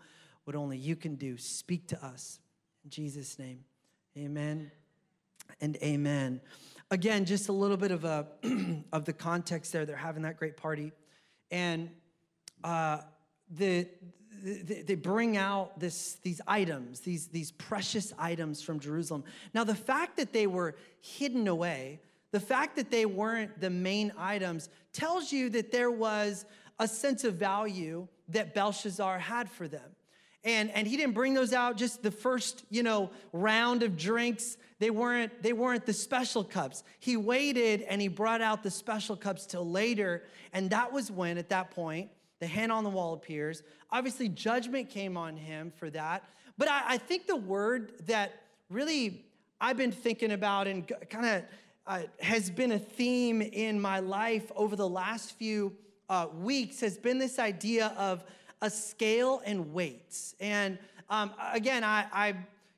what 0.48 0.56
only 0.56 0.78
you 0.78 0.96
can 0.96 1.16
do. 1.16 1.36
Speak 1.36 1.88
to 1.88 2.02
us. 2.02 2.38
In 2.82 2.88
Jesus' 2.88 3.38
name. 3.38 3.64
Amen 4.16 4.70
and 5.60 5.76
amen. 5.82 6.40
Again, 6.90 7.26
just 7.26 7.50
a 7.50 7.52
little 7.52 7.76
bit 7.76 7.90
of 7.90 8.06
a 8.06 8.26
of 8.94 9.04
the 9.04 9.12
context 9.12 9.74
there. 9.74 9.84
They're 9.84 9.94
having 9.94 10.22
that 10.22 10.38
great 10.38 10.56
party, 10.56 10.92
and 11.50 11.90
uh, 12.64 13.00
the, 13.50 13.88
the 14.42 14.84
they 14.84 14.94
bring 14.94 15.36
out 15.36 15.78
this 15.78 16.14
these 16.22 16.40
items, 16.46 17.00
these 17.00 17.26
these 17.26 17.50
precious 17.50 18.14
items 18.18 18.62
from 18.62 18.80
Jerusalem. 18.80 19.24
Now, 19.52 19.64
the 19.64 19.74
fact 19.74 20.16
that 20.16 20.32
they 20.32 20.46
were 20.46 20.76
hidden 21.02 21.46
away, 21.46 22.00
the 22.30 22.40
fact 22.40 22.74
that 22.76 22.90
they 22.90 23.04
weren't 23.04 23.60
the 23.60 23.68
main 23.68 24.14
items, 24.16 24.70
tells 24.94 25.30
you 25.30 25.50
that 25.50 25.72
there 25.72 25.90
was 25.90 26.46
a 26.78 26.88
sense 26.88 27.24
of 27.24 27.34
value 27.34 28.08
that 28.30 28.54
Belshazzar 28.54 29.18
had 29.18 29.50
for 29.50 29.68
them. 29.68 29.90
And, 30.44 30.70
and 30.70 30.86
he 30.86 30.96
didn't 30.96 31.14
bring 31.14 31.34
those 31.34 31.52
out 31.52 31.76
just 31.76 32.02
the 32.02 32.10
first, 32.10 32.64
you 32.70 32.82
know, 32.82 33.10
round 33.32 33.82
of 33.82 33.96
drinks. 33.96 34.56
They 34.78 34.90
weren't, 34.90 35.42
they 35.42 35.52
weren't 35.52 35.84
the 35.84 35.92
special 35.92 36.44
cups. 36.44 36.84
He 37.00 37.16
waited 37.16 37.82
and 37.82 38.00
he 38.00 38.08
brought 38.08 38.40
out 38.40 38.62
the 38.62 38.70
special 38.70 39.16
cups 39.16 39.46
till 39.46 39.68
later. 39.68 40.22
And 40.52 40.70
that 40.70 40.92
was 40.92 41.10
when, 41.10 41.38
at 41.38 41.48
that 41.48 41.70
point, 41.72 42.10
the 42.38 42.46
hand 42.46 42.70
on 42.70 42.84
the 42.84 42.90
wall 42.90 43.14
appears. 43.14 43.62
Obviously, 43.90 44.28
judgment 44.28 44.90
came 44.90 45.16
on 45.16 45.36
him 45.36 45.72
for 45.76 45.90
that. 45.90 46.24
But 46.56 46.68
I, 46.68 46.82
I 46.86 46.98
think 46.98 47.26
the 47.26 47.36
word 47.36 47.92
that 48.06 48.42
really 48.70 49.24
I've 49.60 49.76
been 49.76 49.92
thinking 49.92 50.32
about 50.32 50.68
and 50.68 50.90
kind 51.10 51.26
of 51.26 51.42
uh, 51.86 52.02
has 52.20 52.50
been 52.50 52.72
a 52.72 52.78
theme 52.78 53.42
in 53.42 53.80
my 53.80 53.98
life 53.98 54.52
over 54.54 54.76
the 54.76 54.88
last 54.88 55.32
few 55.32 55.74
uh, 56.08 56.26
weeks 56.40 56.80
has 56.80 56.96
been 56.96 57.18
this 57.18 57.38
idea 57.38 57.92
of 57.96 58.24
a 58.62 58.70
scale 58.70 59.42
and 59.44 59.72
weights. 59.72 60.34
And 60.40 60.78
um, 61.10 61.32
again, 61.52 61.84
I, 61.84 62.06
I, 62.12 62.34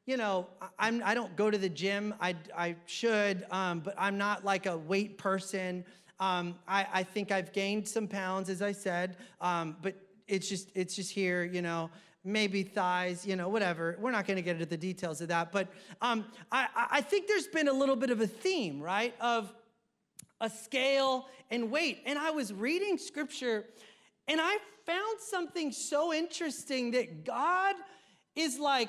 you 0.07 0.17
know, 0.17 0.47
I'm, 0.79 1.03
I 1.05 1.15
don't 1.15 1.35
go 1.37 1.51
to 1.51 1.59
the 1.59 1.69
gym. 1.69 2.15
I, 2.21 2.35
I 2.57 2.77
should, 2.87 3.47
um, 3.51 3.81
but 3.81 3.95
I'm 3.99 4.19
not 4.19 4.45
like 4.45 4.67
a 4.67 4.77
weight 4.77 5.19
person. 5.19 5.85
Um, 6.19 6.57
I, 6.69 6.87
I 6.93 7.03
think 7.03 7.33
I've 7.33 7.53
gained 7.53 7.89
some 7.89 8.07
pounds, 8.07 8.51
as 8.51 8.63
I 8.63 8.73
said, 8.73 9.17
um, 9.41 9.77
but 9.83 9.95
it's 10.29 10.49
just, 10.49 10.69
it's 10.75 10.95
just 10.95 11.11
here, 11.13 11.45
you 11.45 11.63
know 11.63 11.91
maybe 12.25 12.63
thighs, 12.63 13.27
you 13.27 13.37
know, 13.37 13.49
whatever. 13.49 13.97
We're 13.99 14.11
not 14.11 14.27
going 14.27 14.37
to 14.37 14.43
get 14.43 14.57
into 14.57 14.67
the 14.67 14.77
details 14.77 15.21
of 15.21 15.29
that. 15.29 15.53
But 15.53 15.69
um, 16.03 16.27
I, 16.53 16.69
I 16.91 17.01
think 17.01 17.27
there's 17.27 17.47
been 17.47 17.69
a 17.69 17.73
little 17.73 17.97
bit 17.97 18.11
of 18.11 18.21
a 18.21 18.27
theme, 18.27 18.81
right, 18.81 19.15
of 19.21 19.53
a 20.41 20.51
scale 20.51 21.29
and 21.51 21.71
weight. 21.71 22.03
And 22.07 22.19
I 22.19 22.31
was 22.31 22.53
reading 22.53 22.99
scripture 22.99 23.65
and 24.29 24.41
I 24.41 24.59
found 24.87 25.21
something 25.21 25.73
so 25.73 26.13
interesting 26.13 26.93
that 26.93 27.25
God 27.25 27.75
is 28.37 28.59
like 28.59 28.89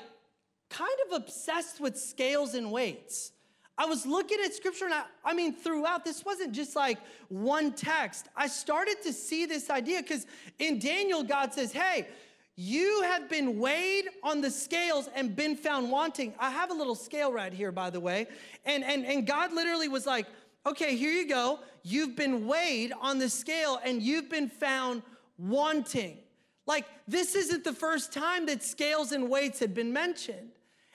kind 0.70 0.90
of 1.06 1.22
obsessed 1.22 1.80
with 1.80 1.98
scales 1.98 2.54
and 2.54 2.72
weights. 2.72 3.32
I 3.78 3.86
was 3.86 4.04
looking 4.04 4.38
at 4.44 4.54
scripture 4.54 4.84
and 4.84 4.94
I, 4.94 5.04
I 5.24 5.34
mean, 5.34 5.54
throughout, 5.54 6.04
this 6.04 6.24
wasn't 6.24 6.52
just 6.52 6.76
like 6.76 6.98
one 7.28 7.72
text. 7.72 8.28
I 8.36 8.46
started 8.46 9.02
to 9.02 9.12
see 9.12 9.46
this 9.46 9.70
idea 9.70 10.02
because 10.02 10.26
in 10.58 10.78
Daniel, 10.78 11.22
God 11.22 11.54
says, 11.54 11.72
Hey, 11.72 12.06
you 12.54 13.02
have 13.02 13.30
been 13.30 13.58
weighed 13.58 14.08
on 14.22 14.40
the 14.40 14.50
scales 14.50 15.08
and 15.14 15.34
been 15.34 15.56
found 15.56 15.90
wanting. 15.90 16.34
I 16.38 16.50
have 16.50 16.70
a 16.70 16.74
little 16.74 16.94
scale 16.94 17.32
right 17.32 17.52
here, 17.52 17.72
by 17.72 17.88
the 17.88 18.00
way. 18.00 18.26
And, 18.66 18.84
and, 18.84 19.06
and 19.06 19.26
God 19.26 19.52
literally 19.52 19.88
was 19.88 20.06
like, 20.06 20.26
Okay, 20.66 20.96
here 20.96 21.10
you 21.10 21.26
go. 21.26 21.60
You've 21.82 22.14
been 22.14 22.46
weighed 22.46 22.92
on 23.00 23.18
the 23.18 23.28
scale 23.28 23.80
and 23.84 24.02
you've 24.02 24.28
been 24.28 24.48
found 24.48 25.02
wanting. 25.42 26.18
Like, 26.66 26.86
this 27.08 27.34
isn't 27.34 27.64
the 27.64 27.72
first 27.72 28.12
time 28.12 28.46
that 28.46 28.62
scales 28.62 29.12
and 29.12 29.28
weights 29.28 29.58
had 29.58 29.74
been 29.74 29.92
mentioned. 29.92 30.50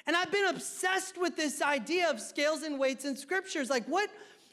And 0.06 0.16
I've 0.16 0.32
been 0.32 0.48
obsessed 0.48 1.18
with 1.18 1.36
this 1.36 1.62
idea 1.62 2.10
of 2.10 2.22
scales 2.22 2.64
and 2.64 2.80
weights 2.80 3.04
in 3.04 3.18
scriptures. 3.18 3.70
Like, 3.70 3.86
what, 3.88 4.10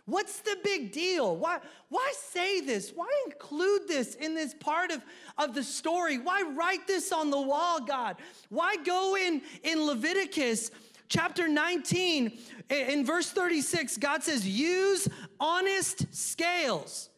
what's 0.06 0.40
the 0.40 0.56
big 0.64 0.90
deal? 0.90 1.36
Why, 1.36 1.60
why 1.90 2.12
say 2.18 2.60
this? 2.60 2.90
Why 2.92 3.06
include 3.26 3.86
this 3.86 4.16
in 4.16 4.34
this 4.34 4.52
part 4.52 4.90
of, 4.90 5.00
of 5.38 5.54
the 5.54 5.62
story? 5.62 6.18
Why 6.18 6.42
write 6.42 6.88
this 6.88 7.12
on 7.12 7.30
the 7.30 7.40
wall, 7.40 7.80
God? 7.80 8.16
Why 8.48 8.74
go 8.84 9.16
in, 9.16 9.42
in 9.62 9.86
Leviticus 9.86 10.72
chapter 11.08 11.46
19, 11.46 12.36
in 12.70 13.06
verse 13.06 13.30
36, 13.30 13.98
God 13.98 14.24
says, 14.24 14.48
use 14.48 15.06
honest 15.38 16.12
scales 16.12 17.10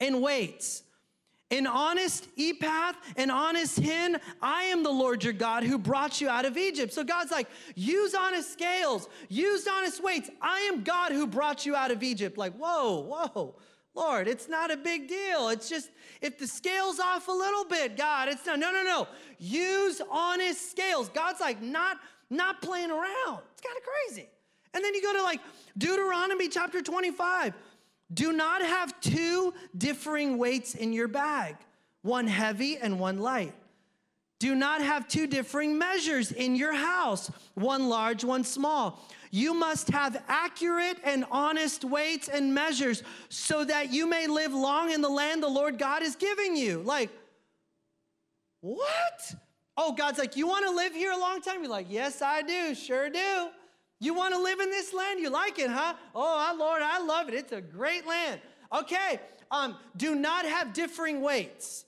and 0.00 0.22
weights 0.22 0.82
an 1.50 1.66
honest 1.66 2.28
ephah, 2.36 2.92
an 3.16 3.30
honest 3.30 3.78
hin, 3.78 4.18
I 4.42 4.64
am 4.64 4.82
the 4.82 4.90
Lord 4.90 5.22
your 5.22 5.32
God 5.32 5.62
who 5.62 5.78
brought 5.78 6.20
you 6.20 6.28
out 6.28 6.44
of 6.44 6.56
Egypt. 6.56 6.92
So 6.92 7.04
God's 7.04 7.30
like, 7.30 7.48
use 7.74 8.14
honest 8.14 8.52
scales, 8.52 9.08
use 9.28 9.66
honest 9.68 10.02
weights. 10.02 10.28
I 10.40 10.60
am 10.72 10.82
God 10.82 11.12
who 11.12 11.26
brought 11.26 11.64
you 11.64 11.76
out 11.76 11.90
of 11.90 12.02
Egypt. 12.02 12.36
Like, 12.36 12.54
whoa, 12.54 13.00
whoa, 13.00 13.54
Lord, 13.94 14.28
it's 14.28 14.48
not 14.48 14.70
a 14.70 14.76
big 14.76 15.08
deal. 15.08 15.48
It's 15.48 15.68
just 15.68 15.90
if 16.20 16.38
the 16.38 16.46
scale's 16.46 16.98
off 16.98 17.28
a 17.28 17.32
little 17.32 17.64
bit, 17.64 17.96
God, 17.96 18.28
it's 18.28 18.44
not. 18.44 18.58
No, 18.58 18.70
no, 18.72 18.82
no. 18.82 19.08
Use 19.38 20.02
honest 20.10 20.70
scales. 20.70 21.08
God's 21.08 21.40
like, 21.40 21.62
not, 21.62 21.98
not 22.28 22.60
playing 22.60 22.90
around. 22.90 23.40
It's 23.52 23.62
kind 23.62 23.76
of 23.76 23.82
crazy. 23.82 24.28
And 24.74 24.84
then 24.84 24.94
you 24.94 25.02
go 25.02 25.14
to 25.14 25.22
like 25.22 25.40
Deuteronomy 25.78 26.48
chapter 26.48 26.82
25. 26.82 27.54
Do 28.12 28.32
not 28.32 28.62
have 28.62 28.98
two 29.00 29.52
differing 29.76 30.38
weights 30.38 30.74
in 30.74 30.92
your 30.92 31.08
bag, 31.08 31.56
one 32.02 32.26
heavy 32.26 32.76
and 32.76 33.00
one 33.00 33.18
light. 33.18 33.54
Do 34.38 34.54
not 34.54 34.82
have 34.82 35.08
two 35.08 35.26
differing 35.26 35.78
measures 35.78 36.30
in 36.30 36.56
your 36.56 36.74
house, 36.74 37.30
one 37.54 37.88
large, 37.88 38.22
one 38.22 38.44
small. 38.44 39.00
You 39.30 39.54
must 39.54 39.88
have 39.90 40.22
accurate 40.28 40.98
and 41.04 41.24
honest 41.30 41.84
weights 41.84 42.28
and 42.28 42.54
measures 42.54 43.02
so 43.28 43.64
that 43.64 43.92
you 43.92 44.06
may 44.06 44.26
live 44.26 44.52
long 44.52 44.92
in 44.92 45.00
the 45.00 45.08
land 45.08 45.42
the 45.42 45.48
Lord 45.48 45.78
God 45.78 46.02
is 46.02 46.16
giving 46.16 46.54
you. 46.54 46.82
Like, 46.82 47.10
what? 48.60 49.34
Oh, 49.76 49.92
God's 49.92 50.18
like, 50.18 50.36
you 50.36 50.46
want 50.46 50.66
to 50.66 50.70
live 50.72 50.94
here 50.94 51.12
a 51.12 51.18
long 51.18 51.40
time? 51.40 51.62
You're 51.62 51.70
like, 51.70 51.86
yes, 51.88 52.22
I 52.22 52.42
do, 52.42 52.74
sure 52.74 53.10
do. 53.10 53.48
You 53.98 54.14
want 54.14 54.34
to 54.34 54.40
live 54.40 54.60
in 54.60 54.70
this 54.70 54.92
land? 54.92 55.20
You 55.20 55.30
like 55.30 55.58
it, 55.58 55.70
huh? 55.70 55.94
Oh, 56.14 56.56
Lord, 56.58 56.82
I 56.82 57.02
love 57.02 57.28
it. 57.28 57.34
It's 57.34 57.52
a 57.52 57.60
great 57.60 58.06
land. 58.06 58.40
Okay, 58.72 59.20
um, 59.50 59.76
do 59.96 60.14
not 60.14 60.44
have 60.44 60.72
differing 60.72 61.22
weights. 61.22 61.84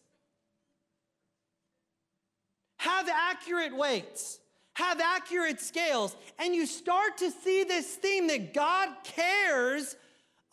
Have 2.79 3.09
accurate 3.09 3.77
weights. 3.77 4.39
Have 4.75 5.01
accurate 5.01 5.61
scales. 5.61 6.17
And 6.39 6.55
you 6.55 6.65
start 6.65 7.19
to 7.19 7.31
see 7.31 7.65
this 7.65 7.97
theme 7.97 8.29
that 8.29 8.55
God 8.55 8.91
cares 9.03 9.97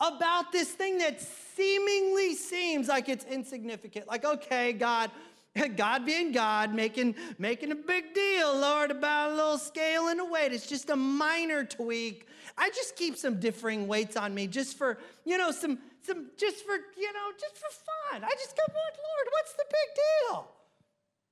about 0.00 0.52
this 0.52 0.68
thing 0.68 0.98
that 0.98 1.20
seemingly 1.54 2.34
seems 2.34 2.88
like 2.88 3.08
it's 3.08 3.24
insignificant. 3.24 4.08
Like, 4.08 4.24
okay, 4.24 4.72
God, 4.72 5.10
God 5.76 6.04
being 6.04 6.32
God, 6.32 6.74
making, 6.74 7.14
making 7.38 7.72
a 7.72 7.74
big 7.74 8.14
deal, 8.14 8.58
Lord, 8.58 8.90
about 8.90 9.32
a 9.32 9.34
little 9.34 9.58
scale 9.58 10.08
and 10.08 10.20
a 10.20 10.24
weight. 10.24 10.52
It's 10.52 10.66
just 10.66 10.90
a 10.90 10.96
minor 10.96 11.64
tweak. 11.64 12.28
I 12.58 12.70
just 12.70 12.96
keep 12.96 13.16
some 13.16 13.38
differing 13.40 13.86
weights 13.86 14.16
on 14.16 14.34
me 14.34 14.46
just 14.46 14.76
for, 14.76 14.98
you 15.24 15.38
know, 15.38 15.50
some, 15.50 15.78
some, 16.02 16.26
just 16.36 16.64
for, 16.64 16.74
you 16.96 17.12
know, 17.12 17.30
just 17.38 17.56
for 17.56 17.70
fun. 17.70 18.24
I 18.24 18.30
just 18.30 18.56
go, 18.56 18.62
Lord, 18.68 19.28
what's 19.32 19.52
the 19.54 19.64
big 19.68 20.30
deal? 20.30 20.48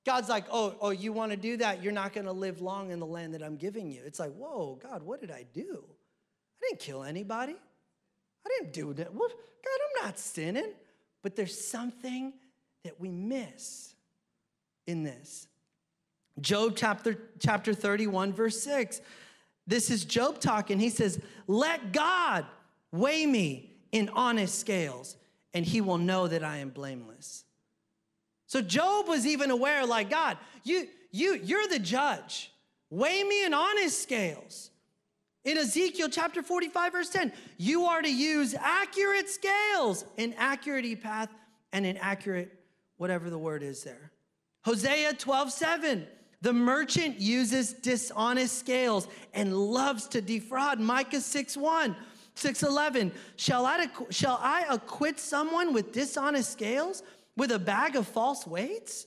God's 0.05 0.29
like, 0.29 0.45
oh, 0.51 0.75
oh, 0.81 0.91
you 0.91 1.11
want 1.11 1.31
to 1.31 1.37
do 1.37 1.57
that? 1.57 1.81
You're 1.81 1.93
not 1.93 2.13
going 2.13 2.25
to 2.25 2.31
live 2.31 2.61
long 2.61 2.91
in 2.91 2.99
the 2.99 3.07
land 3.07 3.33
that 3.33 3.41
I'm 3.41 3.57
giving 3.57 3.89
you. 3.89 4.01
It's 4.05 4.19
like, 4.19 4.33
whoa, 4.33 4.79
God, 4.81 5.01
what 5.01 5.19
did 5.19 5.31
I 5.31 5.45
do? 5.53 5.83
I 5.83 6.67
didn't 6.69 6.79
kill 6.79 7.03
anybody. 7.03 7.55
I 8.45 8.49
didn't 8.59 8.73
do 8.73 8.93
that. 8.93 9.11
What? 9.13 9.31
God, 9.31 10.01
I'm 10.01 10.05
not 10.05 10.19
sinning. 10.19 10.73
But 11.23 11.35
there's 11.35 11.59
something 11.59 12.33
that 12.83 12.99
we 12.99 13.09
miss 13.09 13.94
in 14.87 15.03
this. 15.03 15.47
Job 16.39 16.73
chapter, 16.75 17.17
chapter 17.39 17.73
31, 17.73 18.33
verse 18.33 18.61
6. 18.61 19.01
This 19.67 19.89
is 19.89 20.05
Job 20.05 20.39
talking. 20.39 20.79
He 20.79 20.89
says, 20.89 21.19
Let 21.47 21.91
God 21.91 22.45
weigh 22.91 23.25
me 23.25 23.71
in 23.91 24.09
honest 24.09 24.59
scales, 24.59 25.15
and 25.53 25.65
he 25.65 25.81
will 25.81 25.97
know 25.97 26.27
that 26.27 26.43
I 26.43 26.57
am 26.57 26.69
blameless. 26.69 27.45
So 28.47 28.61
Job 28.61 29.07
was 29.07 29.25
even 29.25 29.49
aware, 29.49 29.85
like, 29.85 30.09
God, 30.09 30.37
you, 30.63 30.87
you, 31.11 31.39
you're 31.43 31.67
the 31.67 31.79
judge. 31.79 32.51
Weigh 32.89 33.23
me 33.23 33.45
in 33.45 33.53
honest 33.53 34.01
scales. 34.01 34.69
In 35.43 35.57
Ezekiel 35.57 36.09
chapter 36.09 36.41
45, 36.41 36.91
verse 36.91 37.09
10, 37.09 37.31
you 37.57 37.85
are 37.85 38.01
to 38.01 38.11
use 38.11 38.55
accurate 38.59 39.29
scales, 39.29 40.05
an 40.17 40.33
accurate 40.37 41.01
path, 41.01 41.29
and 41.71 41.85
an 41.85 41.97
accurate 41.97 42.51
whatever 42.97 43.29
the 43.29 43.37
word 43.37 43.61
is 43.61 43.83
there. 43.83 44.11
Hosea 44.65 45.13
12, 45.13 45.51
7, 45.51 46.07
the 46.41 46.51
merchant 46.51 47.19
uses 47.19 47.71
dishonest 47.71 48.57
scales 48.57 49.07
and 49.35 49.55
loves 49.55 50.07
to 50.07 50.21
defraud. 50.21 50.79
Micah 50.79 51.21
6, 51.21 51.55
1, 51.55 51.95
611, 52.33 53.11
shall 53.35 53.67
I, 53.67 53.85
shall 54.09 54.39
I 54.41 54.65
acquit 54.67 55.19
someone 55.19 55.71
with 55.71 55.91
dishonest 55.91 56.51
scales, 56.51 57.03
with 57.37 57.51
a 57.51 57.59
bag 57.59 57.95
of 57.95 58.07
false 58.07 58.47
weights? 58.47 59.05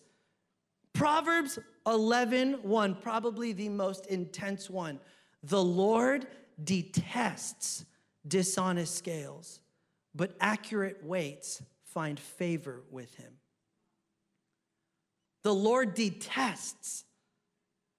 Proverbs 0.93 1.59
11, 1.89 2.61
1, 2.63 2.95
probably 2.95 3.53
the 3.53 3.69
most 3.69 4.07
intense 4.07 4.71
one. 4.71 5.01
The 5.43 5.63
Lord 5.63 6.29
detests 6.63 7.85
dishonest 8.29 8.95
scales, 8.95 9.59
but 10.15 10.37
accurate 10.41 11.03
weights 11.03 11.61
find 11.83 12.21
favor 12.21 12.85
with 12.93 13.13
him. 13.17 13.38
The 15.43 15.55
Lord 15.55 15.95
detests 15.95 17.05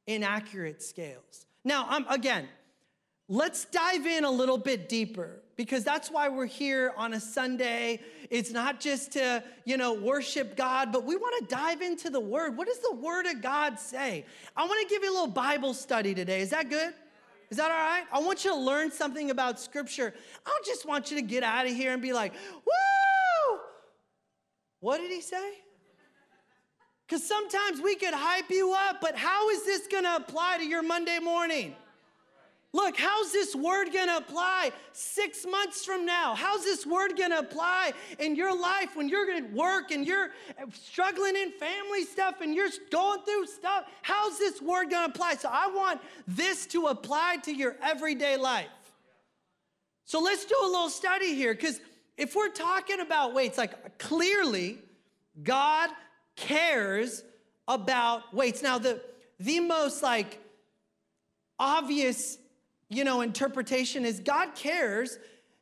inaccurate 0.07 0.81
scales. 0.81 1.45
Now, 1.63 1.85
I'm, 1.87 2.05
again, 2.07 2.47
let's 3.27 3.65
dive 3.65 4.05
in 4.05 4.23
a 4.23 4.31
little 4.31 4.57
bit 4.57 4.89
deeper 4.89 5.41
because 5.55 5.83
that's 5.83 6.09
why 6.09 6.29
we're 6.29 6.45
here 6.45 6.93
on 6.97 7.13
a 7.13 7.19
Sunday. 7.19 8.01
It's 8.29 8.51
not 8.51 8.79
just 8.79 9.11
to, 9.13 9.43
you 9.65 9.77
know, 9.77 9.93
worship 9.93 10.57
God, 10.57 10.91
but 10.91 11.05
we 11.05 11.15
want 11.15 11.47
to 11.47 11.55
dive 11.55 11.81
into 11.81 12.09
the 12.09 12.19
word. 12.19 12.57
What 12.57 12.67
does 12.67 12.79
the 12.79 12.95
word 12.95 13.25
of 13.27 13.41
God 13.41 13.79
say? 13.79 14.25
I 14.55 14.65
want 14.65 14.81
to 14.87 14.93
give 14.93 15.03
you 15.03 15.11
a 15.11 15.13
little 15.13 15.27
Bible 15.27 15.73
study 15.73 16.15
today. 16.15 16.41
Is 16.41 16.49
that 16.49 16.69
good? 16.69 16.93
Is 17.49 17.57
that 17.57 17.71
all 17.71 17.77
right? 17.77 18.03
I 18.11 18.19
want 18.19 18.45
you 18.45 18.51
to 18.51 18.57
learn 18.57 18.91
something 18.91 19.31
about 19.31 19.59
scripture. 19.59 20.13
I 20.45 20.49
don't 20.49 20.65
just 20.65 20.85
want 20.85 21.11
you 21.11 21.17
to 21.17 21.23
get 21.23 21.43
out 21.43 21.65
of 21.65 21.73
here 21.73 21.93
and 21.93 22.01
be 22.01 22.13
like, 22.13 22.33
woo! 22.33 23.59
What 24.79 24.99
did 24.99 25.11
he 25.11 25.21
say? 25.21 25.51
Because 27.09 27.25
sometimes 27.25 27.81
we 27.81 27.95
could 27.95 28.13
hype 28.13 28.51
you 28.51 28.71
up, 28.71 29.01
but 29.01 29.17
how 29.17 29.49
is 29.49 29.65
this 29.65 29.87
gonna 29.87 30.17
apply 30.17 30.57
to 30.59 30.63
your 30.63 30.83
Monday 30.83 31.17
morning? 31.17 31.75
Look, 32.71 32.97
how's 32.99 33.31
this 33.31 33.55
word 33.55 33.91
gonna 33.91 34.17
apply 34.17 34.71
six 34.93 35.43
months 35.43 35.83
from 35.83 36.05
now? 36.05 36.35
How's 36.35 36.63
this 36.63 36.85
word 36.85 37.17
gonna 37.17 37.39
apply 37.39 37.93
in 38.19 38.35
your 38.35 38.55
life 38.55 38.95
when 38.95 39.09
you're 39.09 39.25
gonna 39.25 39.51
work 39.55 39.89
and 39.89 40.05
you're 40.05 40.29
struggling 40.71 41.35
in 41.35 41.51
family 41.53 42.05
stuff 42.05 42.41
and 42.41 42.53
you're 42.53 42.69
going 42.91 43.23
through 43.23 43.47
stuff? 43.47 43.85
How's 44.03 44.37
this 44.37 44.61
word 44.61 44.91
gonna 44.91 45.11
apply? 45.11 45.33
So 45.37 45.49
I 45.51 45.65
want 45.73 46.01
this 46.27 46.67
to 46.67 46.87
apply 46.87 47.37
to 47.45 47.51
your 47.51 47.75
everyday 47.81 48.37
life. 48.37 48.67
So 50.05 50.19
let's 50.19 50.45
do 50.45 50.55
a 50.61 50.67
little 50.67 50.91
study 50.91 51.33
here 51.33 51.55
because 51.55 51.81
if 52.17 52.35
we're 52.35 52.49
talking 52.49 52.99
about 52.99 53.33
weights, 53.33 53.57
like 53.57 53.97
clearly 53.97 54.77
God 55.41 55.89
cares 56.39 57.23
about 57.67 58.33
weights. 58.33 58.63
Now, 58.63 58.79
the, 58.79 59.01
the 59.39 59.59
most 59.59 60.01
like 60.01 60.39
obvious 61.59 62.37
you 62.89 63.03
know, 63.03 63.21
interpretation 63.21 64.03
is 64.03 64.19
God 64.19 64.55
cares 64.55 65.19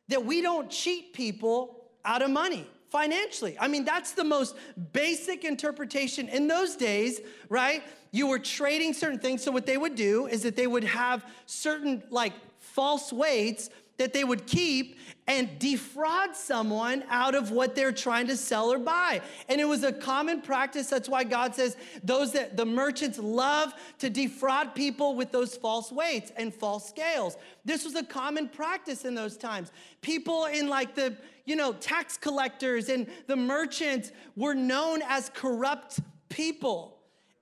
that 0.08 0.26
we 0.26 0.42
don't 0.42 0.70
cheat 0.70 1.14
people 1.14 1.84
out 2.06 2.22
of 2.22 2.32
money 2.32 2.66
financially. 2.90 3.58
I 3.60 3.68
mean, 3.68 3.84
that's 3.84 4.14
the 4.14 4.24
most 4.24 4.56
basic 4.94 5.44
interpretation. 5.44 6.30
In 6.30 6.48
those 6.48 6.78
days, 6.78 7.20
right, 7.50 7.84
you 8.12 8.28
were 8.28 8.40
trading 8.40 8.94
certain 8.94 9.20
things. 9.20 9.44
So, 9.44 9.52
what 9.52 9.66
they 9.66 9.78
would 9.78 9.96
do 9.96 10.28
is 10.28 10.44
that 10.44 10.56
they 10.56 10.68
would 10.68 10.86
have 10.86 11.26
certain 11.46 12.02
like 12.10 12.32
false 12.60 13.12
weights 13.12 13.70
that 13.98 14.14
they 14.14 14.24
would 14.24 14.46
keep 14.46 14.98
and 15.28 15.60
defraud 15.60 16.36
someone 16.36 17.04
out 17.10 17.36
of 17.36 17.52
what 17.52 17.76
they're 17.76 17.92
trying 17.92 18.28
to 18.28 18.38
sell 18.38 18.72
or 18.72 18.80
buy. 18.80 19.22
And 19.50 19.60
it 19.60 19.66
was 19.66 19.84
a 19.84 19.92
common 19.92 20.42
practice. 20.42 20.88
That's 20.88 21.10
why 21.10 21.26
God 21.26 21.54
says 21.54 21.76
those 22.04 22.32
that 22.34 22.56
the 22.56 22.66
merchants 22.66 23.20
love 23.20 23.74
to 24.00 24.10
defraud 24.10 24.74
people 24.74 25.16
with 25.16 25.32
those 25.32 25.56
false 25.58 25.92
weights 25.92 26.32
and 26.38 26.54
false 26.54 26.88
scales. 26.88 27.36
This 27.66 27.84
was 27.84 27.96
a 27.96 28.04
common 28.04 28.48
practice 28.48 29.04
in 29.04 29.16
those 29.16 29.36
times. 29.36 29.72
People 30.02 30.46
in 30.46 30.70
like 30.70 30.96
the, 30.96 31.18
you 31.46 31.58
know, 31.58 31.74
tax 31.74 32.18
collectors 32.18 32.88
and 32.88 33.08
the 33.28 33.36
merchants 33.36 34.12
were 34.38 34.56
known 34.56 35.02
as 35.10 35.30
corrupt 35.34 36.00
people. 36.30 36.97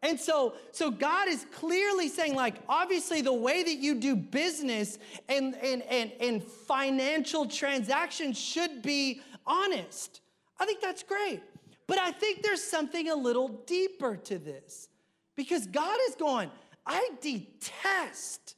And 0.05 0.19
so, 0.19 0.53
so 0.71 0.91
God 0.91 1.27
is 1.27 1.47
clearly 1.51 2.09
saying, 2.09 2.35
like, 2.35 2.57
obviously, 2.69 3.21
the 3.21 3.33
way 3.33 3.63
that 3.63 3.77
you 3.77 3.95
do 3.95 4.15
business 4.15 4.99
and, 5.27 5.55
and, 5.55 5.81
and, 5.81 6.11
and 6.21 6.43
financial 6.43 7.47
transactions 7.47 8.39
should 8.39 8.83
be 8.83 9.21
honest. 9.47 10.21
I 10.59 10.67
think 10.67 10.79
that's 10.79 11.01
great. 11.01 11.41
But 11.87 11.97
I 11.97 12.11
think 12.11 12.43
there's 12.43 12.61
something 12.61 13.09
a 13.09 13.15
little 13.15 13.47
deeper 13.65 14.15
to 14.15 14.37
this 14.37 14.89
because 15.35 15.65
God 15.65 15.97
is 16.07 16.13
going, 16.13 16.51
I 16.85 17.09
detest 17.19 18.55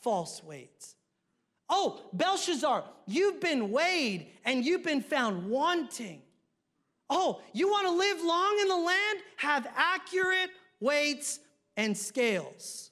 false 0.00 0.42
weights. 0.42 0.96
Oh, 1.68 2.00
Belshazzar, 2.12 2.82
you've 3.06 3.40
been 3.40 3.70
weighed 3.70 4.26
and 4.44 4.64
you've 4.64 4.82
been 4.82 5.00
found 5.00 5.48
wanting. 5.48 6.22
Oh, 7.08 7.40
you 7.52 7.68
want 7.68 7.86
to 7.86 7.92
live 7.92 8.20
long 8.24 8.58
in 8.62 8.68
the 8.68 8.76
land? 8.76 9.18
Have 9.36 9.68
accurate 9.76 10.50
weights, 10.82 11.40
and 11.76 11.96
scales. 11.96 12.90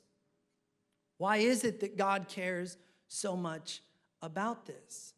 Why 1.19 1.39
is 1.39 1.65
it 1.65 1.81
that 1.81 1.99
God 1.99 2.29
cares 2.29 2.79
so 3.09 3.37
much 3.37 3.83
about 4.23 4.65
this? 4.67 5.13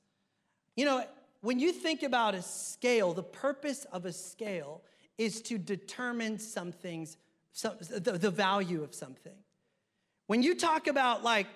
You 0.74 0.87
know, 0.87 1.04
when 1.42 1.58
you 1.58 1.72
think 1.72 2.02
about 2.02 2.35
a 2.35 2.42
scale, 2.42 3.12
the 3.12 3.22
purpose 3.22 3.85
of 3.92 4.06
a 4.06 4.12
scale 4.12 4.82
is 5.18 5.42
to 5.42 5.58
determine 5.58 6.38
something's 6.38 7.16
some, 7.52 7.74
the, 7.90 8.12
the 8.12 8.30
value 8.30 8.82
of 8.82 8.94
something. 8.94 9.37
When 10.26 10.42
you 10.42 10.54
talk 10.54 10.87
about 10.87 11.22
like, 11.22 11.46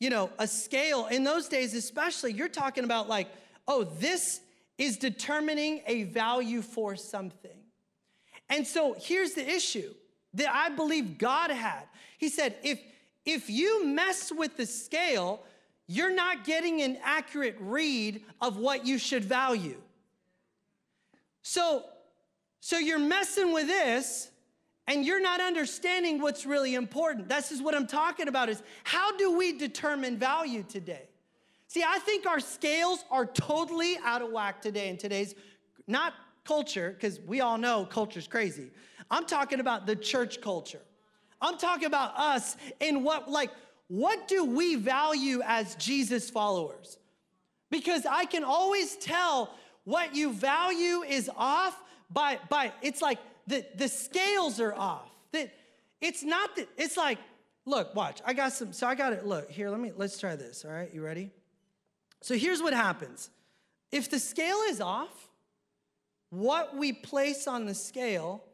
you 0.00 0.08
know, 0.10 0.30
a 0.38 0.46
scale 0.46 1.06
in 1.06 1.22
those 1.22 1.48
days, 1.48 1.74
especially, 1.74 2.32
you're 2.32 2.48
talking 2.48 2.84
about 2.84 3.08
like, 3.08 3.28
oh, 3.68 3.84
this 3.84 4.40
is 4.78 4.96
determining 4.96 5.82
a 5.86 6.04
value 6.04 6.62
for 6.62 6.96
something. 6.96 7.50
And 8.48 8.66
so 8.66 8.96
here's 8.98 9.34
the 9.34 9.48
issue 9.48 9.94
that 10.34 10.54
I 10.54 10.68
believe 10.70 11.18
God 11.18 11.50
had. 11.50 11.84
He 12.18 12.28
said, 12.28 12.56
if, 12.62 12.80
if 13.24 13.48
you 13.48 13.86
mess 13.86 14.32
with 14.32 14.56
the 14.56 14.66
scale, 14.66 15.42
you're 15.86 16.14
not 16.14 16.44
getting 16.44 16.82
an 16.82 16.98
accurate 17.02 17.56
read 17.60 18.22
of 18.40 18.56
what 18.56 18.86
you 18.86 18.98
should 18.98 19.24
value. 19.24 19.80
So, 21.42 21.84
so 22.60 22.78
you're 22.78 22.98
messing 22.98 23.52
with 23.52 23.66
this 23.66 24.30
and 24.86 25.04
you're 25.04 25.20
not 25.20 25.40
understanding 25.40 26.20
what's 26.20 26.46
really 26.46 26.74
important. 26.74 27.28
This 27.28 27.52
is 27.52 27.62
what 27.62 27.74
I'm 27.74 27.86
talking 27.86 28.28
about 28.28 28.48
is 28.48 28.62
how 28.82 29.16
do 29.16 29.36
we 29.36 29.56
determine 29.56 30.18
value 30.18 30.62
today? 30.62 31.08
See, 31.68 31.82
I 31.86 31.98
think 31.98 32.26
our 32.26 32.40
scales 32.40 33.04
are 33.10 33.26
totally 33.26 33.96
out 34.04 34.22
of 34.22 34.30
whack 34.30 34.62
today 34.62 34.88
in 34.88 34.96
today's 34.96 35.34
not 35.86 36.14
culture 36.44 36.90
because 36.90 37.20
we 37.20 37.40
all 37.40 37.58
know 37.58 37.84
culture's 37.84 38.26
crazy. 38.26 38.70
I'm 39.10 39.26
talking 39.26 39.60
about 39.60 39.86
the 39.86 39.96
church 39.96 40.40
culture. 40.40 40.80
I'm 41.40 41.58
talking 41.58 41.86
about 41.86 42.16
us 42.16 42.56
and 42.80 43.04
what, 43.04 43.30
like, 43.30 43.50
what 43.88 44.28
do 44.28 44.44
we 44.44 44.76
value 44.76 45.42
as 45.44 45.74
Jesus 45.76 46.30
followers? 46.30 46.98
Because 47.70 48.06
I 48.06 48.24
can 48.24 48.44
always 48.44 48.96
tell 48.96 49.54
what 49.84 50.14
you 50.14 50.32
value 50.32 51.02
is 51.02 51.30
off 51.36 51.78
by, 52.10 52.38
by 52.48 52.72
it's 52.82 53.02
like 53.02 53.18
the, 53.46 53.64
the 53.76 53.88
scales 53.88 54.60
are 54.60 54.74
off. 54.74 55.10
That 55.32 55.52
it's 56.00 56.22
not 56.22 56.56
that, 56.56 56.68
it's 56.78 56.96
like, 56.96 57.18
look, 57.66 57.94
watch, 57.94 58.20
I 58.24 58.32
got 58.32 58.52
some, 58.52 58.72
so 58.72 58.86
I 58.86 58.94
got 58.94 59.12
it. 59.12 59.26
Look, 59.26 59.50
here, 59.50 59.70
let 59.70 59.80
me, 59.80 59.92
let's 59.96 60.18
try 60.18 60.36
this, 60.36 60.64
all 60.64 60.70
right? 60.70 60.92
You 60.92 61.02
ready? 61.02 61.30
So 62.22 62.34
here's 62.34 62.62
what 62.62 62.72
happens. 62.72 63.30
If 63.92 64.10
the 64.10 64.18
scale 64.18 64.60
is 64.68 64.80
off, 64.80 65.28
what 66.34 66.76
we 66.76 66.92
place 66.92 67.46
on 67.46 67.66
the 67.66 67.74
scale 67.74 68.44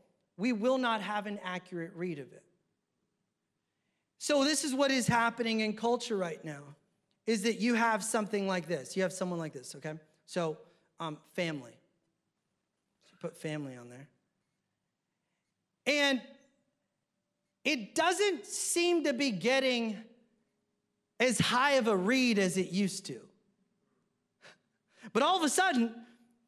we 0.40 0.53
will 0.53 0.79
not 0.79 1.03
have 1.03 1.27
an 1.27 1.38
accurate 1.45 1.93
read 1.95 2.19
of 2.19 2.33
it. 2.33 2.43
So 4.19 4.43
this 4.43 4.64
is 4.64 4.75
what 4.75 4.90
is 4.90 5.07
happening 5.07 5.61
in 5.61 5.77
culture 5.77 6.16
right 6.16 6.43
now 6.43 6.62
is 7.27 7.43
that 7.43 7.61
you 7.61 7.75
have 7.75 8.03
something 8.03 8.49
like 8.49 8.66
this. 8.66 8.97
You 8.97 9.03
have 9.03 9.12
someone 9.12 9.38
like 9.38 9.53
this, 9.53 9.75
okay? 9.77 9.95
So, 10.25 10.57
um, 10.99 11.19
family. 11.35 11.79
So 13.05 13.16
put 13.21 13.37
family 13.37 13.77
on 13.77 13.90
there. 13.90 14.09
And 15.87 16.23
it 17.64 17.95
doesn't 17.95 18.47
seem 18.47 19.05
to 19.05 19.12
be 19.12 19.31
getting 19.31 19.99
as 21.19 21.38
high 21.38 21.73
of 21.73 21.87
a 21.87 21.97
read 21.97 22.38
as 22.38 22.57
it 22.57 22.71
used 22.71 23.05
to. 23.07 23.21
But 25.12 25.23
all 25.23 25.37
of 25.37 25.43
a 25.43 25.49
sudden, 25.49 25.95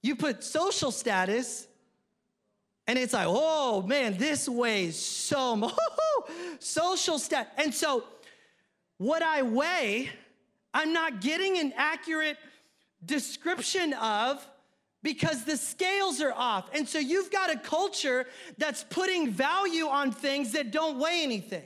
you 0.03 0.17
put 0.17 0.43
social 0.43 0.91
status, 0.91 1.67
and 2.87 2.99
it's 2.99 3.12
like, 3.12 3.27
oh 3.29 3.83
man, 3.83 4.19
this 4.19 4.49
weighs 4.49 4.99
so 4.99 5.57
much. 5.57 5.73
social 6.59 7.19
stat. 7.19 7.53
And 7.57 7.73
so, 7.73 8.05
what 8.99 9.23
I 9.23 9.43
weigh, 9.43 10.11
I'm 10.75 10.93
not 10.93 11.21
getting 11.21 11.59
an 11.59 11.73
accurate 11.77 12.37
description 13.05 13.93
of 13.95 14.47
because 15.03 15.45
the 15.45 15.57
scales 15.57 16.21
are 16.21 16.33
off. 16.33 16.69
And 16.75 16.88
so, 16.88 16.99
you've 16.99 17.31
got 17.31 17.53
a 17.53 17.59
culture 17.59 18.27
that's 18.59 18.83
putting 18.83 19.31
value 19.31 19.87
on 19.87 20.11
things 20.11 20.53
that 20.53 20.73
don't 20.73 20.99
weigh 20.99 21.23
anything. 21.23 21.65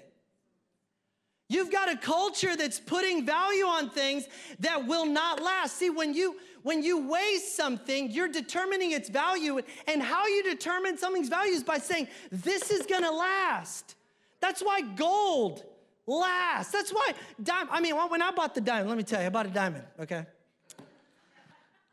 You've 1.48 1.70
got 1.70 1.92
a 1.92 1.96
culture 1.96 2.56
that's 2.56 2.80
putting 2.80 3.24
value 3.24 3.66
on 3.66 3.88
things 3.88 4.26
that 4.58 4.86
will 4.86 5.06
not 5.06 5.40
last. 5.40 5.76
See, 5.76 5.90
when 5.90 6.12
you 6.12 6.36
when 6.66 6.82
you 6.82 7.08
weigh 7.08 7.36
something, 7.36 8.10
you're 8.10 8.26
determining 8.26 8.90
its 8.90 9.08
value, 9.08 9.60
and 9.86 10.02
how 10.02 10.26
you 10.26 10.42
determine 10.42 10.98
something's 10.98 11.28
value 11.28 11.52
is 11.52 11.62
by 11.62 11.78
saying, 11.78 12.08
This 12.32 12.72
is 12.72 12.84
gonna 12.86 13.12
last. 13.12 13.94
That's 14.40 14.60
why 14.60 14.80
gold 14.80 15.62
lasts. 16.08 16.72
That's 16.72 16.90
why, 16.90 17.12
diamond, 17.40 17.70
I 17.70 17.80
mean, 17.80 17.94
when 17.94 18.20
I 18.20 18.32
bought 18.32 18.56
the 18.56 18.60
diamond, 18.60 18.88
let 18.88 18.98
me 18.98 19.04
tell 19.04 19.20
you, 19.20 19.28
I 19.28 19.30
bought 19.30 19.46
a 19.46 19.50
diamond, 19.50 19.84
okay? 20.00 20.26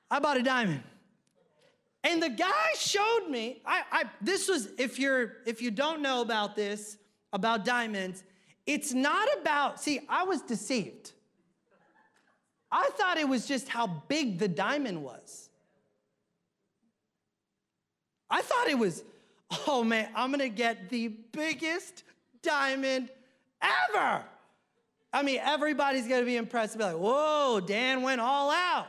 I 0.09 0.19
bought 0.19 0.37
a 0.37 0.41
diamond. 0.41 0.81
And 2.03 2.21
the 2.23 2.29
guy 2.29 2.73
showed 2.75 3.27
me, 3.29 3.61
I, 3.67 3.83
I 3.91 4.03
this 4.21 4.49
was, 4.49 4.69
if 4.79 4.97
you're, 4.97 5.33
if 5.45 5.61
you 5.61 5.69
don't 5.69 6.01
know 6.01 6.21
about 6.21 6.55
this, 6.55 6.97
about 7.31 7.63
diamonds, 7.63 8.23
it's 8.65 8.91
not 8.91 9.27
about, 9.39 9.79
see, 9.79 9.99
I 10.09 10.23
was 10.23 10.41
deceived. 10.41 11.11
I 12.75 12.89
thought 12.97 13.17
it 13.17 13.29
was 13.29 13.45
just 13.47 13.69
how 13.69 13.85
big 14.07 14.39
the 14.39 14.47
diamond 14.47 15.03
was. 15.03 15.49
I 18.31 18.41
thought 18.41 18.67
it 18.67 18.79
was, 18.79 19.03
oh 19.67 19.83
man, 19.83 20.09
I'm 20.15 20.31
gonna 20.31 20.49
get 20.49 20.89
the 20.89 21.07
biggest 21.07 22.03
diamond 22.41 23.11
ever. 23.61 24.23
I 25.13 25.21
mean, 25.21 25.39
everybody's 25.43 26.07
gonna 26.07 26.25
be 26.25 26.35
impressed 26.35 26.73
and 26.73 26.79
be 26.79 26.85
like, 26.85 26.97
whoa, 26.97 27.61
Dan 27.63 28.01
went 28.01 28.19
all 28.19 28.49
out. 28.49 28.87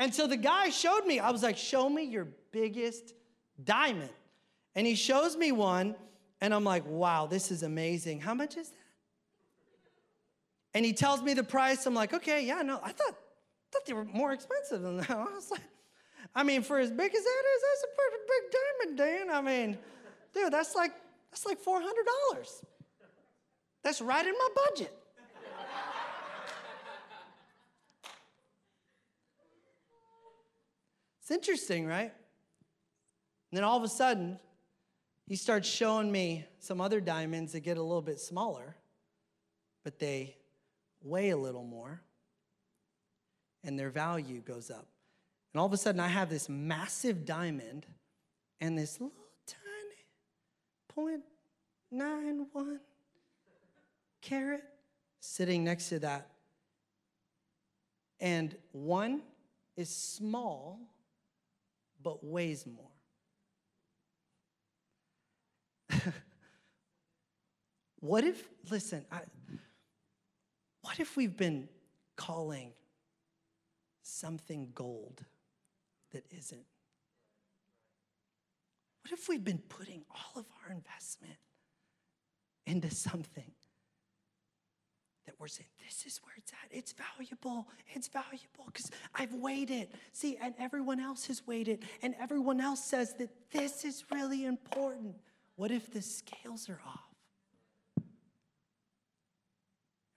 And 0.00 0.12
so 0.12 0.26
the 0.26 0.36
guy 0.36 0.70
showed 0.70 1.06
me, 1.06 1.20
I 1.20 1.30
was 1.30 1.44
like, 1.44 1.56
show 1.56 1.88
me 1.88 2.02
your 2.02 2.26
biggest 2.50 3.14
diamond. 3.62 4.10
And 4.74 4.84
he 4.84 4.96
shows 4.96 5.36
me 5.36 5.52
one, 5.52 5.94
and 6.40 6.52
I'm 6.52 6.64
like, 6.64 6.84
wow, 6.88 7.28
this 7.28 7.52
is 7.52 7.62
amazing. 7.62 8.20
How 8.20 8.34
much 8.34 8.56
is 8.56 8.70
that? 8.70 8.76
And 10.74 10.84
he 10.84 10.92
tells 10.92 11.22
me 11.22 11.34
the 11.34 11.44
price. 11.44 11.86
I'm 11.86 11.94
like, 11.94 12.14
okay, 12.14 12.44
yeah, 12.44 12.62
no, 12.62 12.80
I 12.82 12.92
thought, 12.92 13.14
thought 13.70 13.86
they 13.86 13.92
were 13.92 14.04
more 14.04 14.32
expensive 14.32 14.82
than 14.82 14.98
that. 14.98 15.10
I 15.10 15.24
was 15.24 15.50
like, 15.50 15.60
I 16.34 16.42
mean, 16.42 16.62
for 16.62 16.78
as 16.78 16.90
big 16.90 17.14
as 17.14 17.22
that 17.22 17.42
is, 17.54 17.62
that's 17.62 17.84
a 17.84 17.96
pretty 17.96 18.22
big 18.28 18.52
diamond, 18.96 18.98
Dan. 18.98 19.36
I 19.36 19.40
mean, 19.40 19.78
dude, 20.32 20.52
that's 20.52 20.74
like 20.74 20.92
that's 21.30 21.44
like 21.44 21.58
four 21.58 21.80
hundred 21.80 22.06
dollars. 22.30 22.64
That's 23.82 24.00
right 24.00 24.24
in 24.24 24.32
my 24.32 24.48
budget. 24.70 24.96
it's 31.20 31.30
interesting, 31.30 31.86
right? 31.86 32.12
And 33.50 33.58
then 33.58 33.64
all 33.64 33.76
of 33.76 33.82
a 33.82 33.88
sudden, 33.88 34.38
he 35.26 35.36
starts 35.36 35.68
showing 35.68 36.10
me 36.10 36.46
some 36.58 36.80
other 36.80 37.00
diamonds 37.00 37.52
that 37.52 37.60
get 37.60 37.76
a 37.76 37.82
little 37.82 38.02
bit 38.02 38.20
smaller, 38.20 38.76
but 39.84 39.98
they 39.98 40.36
weigh 41.04 41.30
a 41.30 41.36
little 41.36 41.64
more, 41.64 42.00
and 43.64 43.78
their 43.78 43.90
value 43.90 44.40
goes 44.40 44.70
up. 44.70 44.86
And 45.52 45.60
all 45.60 45.66
of 45.66 45.72
a 45.72 45.76
sudden, 45.76 46.00
I 46.00 46.08
have 46.08 46.30
this 46.30 46.48
massive 46.48 47.24
diamond 47.26 47.86
and 48.60 48.78
this 48.78 49.00
little 49.00 49.12
tiny 49.46 51.20
0.91 51.92 52.78
carat 54.22 54.64
sitting 55.20 55.64
next 55.64 55.88
to 55.90 55.98
that. 56.00 56.28
And 58.20 58.56
one 58.70 59.22
is 59.76 59.94
small, 59.94 60.80
but 62.02 62.24
weighs 62.24 62.66
more. 62.66 62.88
what 68.00 68.24
if, 68.24 68.48
listen, 68.70 69.04
I, 69.10 69.20
what 70.92 71.00
if 71.00 71.16
we've 71.16 71.38
been 71.38 71.70
calling 72.16 72.70
something 74.02 74.68
gold 74.74 75.24
that 76.12 76.22
isn't? 76.36 76.66
What 79.00 79.12
if 79.12 79.26
we've 79.26 79.42
been 79.42 79.62
putting 79.70 80.02
all 80.10 80.38
of 80.38 80.44
our 80.62 80.70
investment 80.70 81.38
into 82.66 82.90
something 82.90 83.52
that 85.24 85.34
we're 85.38 85.48
saying, 85.48 85.70
this 85.82 86.04
is 86.04 86.20
where 86.24 86.34
it's 86.36 86.52
at. 86.52 86.76
It's 86.76 86.92
valuable. 86.92 87.68
It's 87.94 88.08
valuable 88.08 88.66
because 88.66 88.90
I've 89.14 89.32
weighed 89.32 89.70
it. 89.70 89.94
See, 90.12 90.36
and 90.42 90.52
everyone 90.58 91.00
else 91.00 91.26
has 91.28 91.46
weighed 91.46 91.68
it, 91.68 91.82
and 92.02 92.14
everyone 92.20 92.60
else 92.60 92.84
says 92.84 93.14
that 93.14 93.30
this 93.50 93.86
is 93.86 94.04
really 94.12 94.44
important. 94.44 95.14
What 95.56 95.70
if 95.70 95.90
the 95.90 96.02
scales 96.02 96.68
are 96.68 96.82
off? 96.86 97.11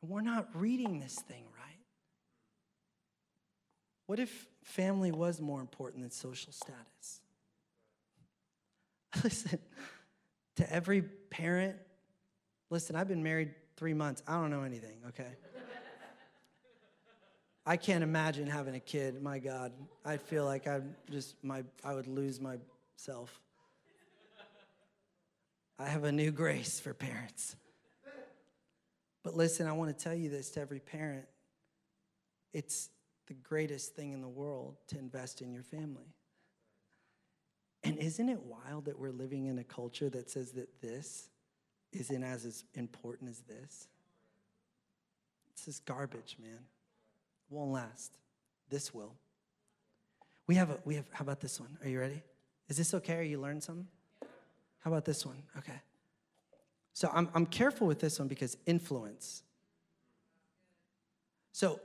We're 0.07 0.21
not 0.21 0.47
reading 0.53 0.99
this 0.99 1.15
thing 1.15 1.43
right. 1.57 1.79
What 4.07 4.19
if 4.19 4.47
family 4.63 5.11
was 5.11 5.41
more 5.41 5.61
important 5.61 6.01
than 6.01 6.11
social 6.11 6.51
status? 6.51 7.21
Listen, 9.23 9.59
to 10.57 10.73
every 10.73 11.01
parent, 11.01 11.75
listen, 12.69 12.95
I've 12.95 13.07
been 13.07 13.23
married 13.23 13.53
three 13.77 13.93
months. 13.93 14.23
I 14.27 14.33
don't 14.33 14.49
know 14.49 14.63
anything, 14.63 14.97
okay? 15.09 15.31
I 17.65 17.77
can't 17.77 18.03
imagine 18.03 18.47
having 18.47 18.75
a 18.75 18.79
kid. 18.79 19.21
My 19.21 19.39
God, 19.39 19.71
I 20.03 20.17
feel 20.17 20.45
like 20.45 20.67
I 20.67 20.81
just 21.09 21.35
my 21.43 21.63
I 21.83 21.93
would 21.93 22.07
lose 22.07 22.39
myself. 22.39 23.41
I 25.77 25.87
have 25.87 26.03
a 26.03 26.11
new 26.11 26.31
grace 26.31 26.79
for 26.79 26.93
parents. 26.93 27.55
But 29.25 29.35
listen, 29.35 29.65
I 29.65 29.71
want 29.71 29.97
to 29.97 30.03
tell 30.03 30.13
you 30.13 30.29
this 30.29 30.51
to 30.51 30.61
every 30.61 30.79
parent 30.79 31.25
it's 32.53 32.89
the 33.27 33.33
greatest 33.33 33.95
thing 33.95 34.13
in 34.13 34.21
the 34.21 34.29
world 34.29 34.77
to 34.87 34.99
invest 34.99 35.41
in 35.41 35.51
your 35.51 35.63
family. 35.63 36.13
And 37.83 37.97
isn't 37.97 38.29
it 38.29 38.39
wild 38.43 38.85
that 38.85 38.97
we're 38.97 39.11
living 39.11 39.47
in 39.47 39.57
a 39.57 39.63
culture 39.63 40.09
that 40.11 40.29
says 40.29 40.51
that 40.51 40.79
this 40.79 41.27
isn't 41.91 42.23
as 42.23 42.63
important 42.75 43.31
as 43.31 43.39
this? 43.41 43.87
This 45.55 45.67
is 45.67 45.79
garbage, 45.79 46.37
man. 46.39 46.51
It 46.53 47.53
won't 47.53 47.71
last. 47.71 48.17
This 48.69 48.93
will. 48.93 49.15
We 50.47 50.55
have 50.55 50.69
a, 50.69 50.79
we 50.85 50.95
have, 50.95 51.05
how 51.11 51.23
about 51.23 51.41
this 51.41 51.59
one? 51.59 51.77
Are 51.83 51.89
you 51.89 51.99
ready? 51.99 52.21
Is 52.69 52.77
this 52.77 52.93
okay? 52.93 53.15
Are 53.15 53.23
you 53.23 53.41
learning 53.41 53.61
something? 53.61 53.87
How 54.79 54.91
about 54.91 55.03
this 55.03 55.25
one? 55.25 55.41
Okay. 55.57 55.81
So 56.95 57.11
I'm, 57.13 57.27
I'm 57.35 57.45
careful 57.45 57.87
with 57.87 57.99
this 57.99 58.19
one 58.19 58.29
because 58.29 58.55
influence. 58.65 59.43
So 61.51 61.81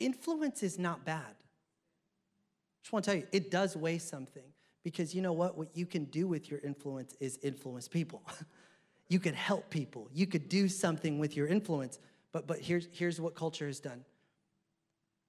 influence 0.00 0.64
is 0.64 0.80
not 0.80 1.04
bad. 1.04 1.20
I 1.20 2.82
just 2.82 2.92
want 2.92 3.04
to 3.04 3.10
tell 3.12 3.20
you, 3.20 3.26
it 3.30 3.52
does 3.52 3.76
weigh 3.76 3.98
something 3.98 4.42
because 4.82 5.14
you 5.14 5.22
know 5.22 5.32
what? 5.32 5.56
What 5.56 5.68
you 5.76 5.86
can 5.86 6.06
do 6.06 6.26
with 6.26 6.50
your 6.50 6.58
influence 6.58 7.14
is 7.20 7.38
influence 7.44 7.86
people. 7.86 8.20
you 9.08 9.20
could 9.20 9.36
help 9.36 9.70
people. 9.70 10.08
You 10.12 10.26
could 10.26 10.48
do 10.48 10.68
something 10.68 11.20
with 11.20 11.36
your 11.36 11.46
influence. 11.46 12.00
But, 12.32 12.48
but 12.48 12.58
here's, 12.58 12.88
here's 12.90 13.20
what 13.20 13.36
culture 13.36 13.68
has 13.68 13.78
done 13.78 14.04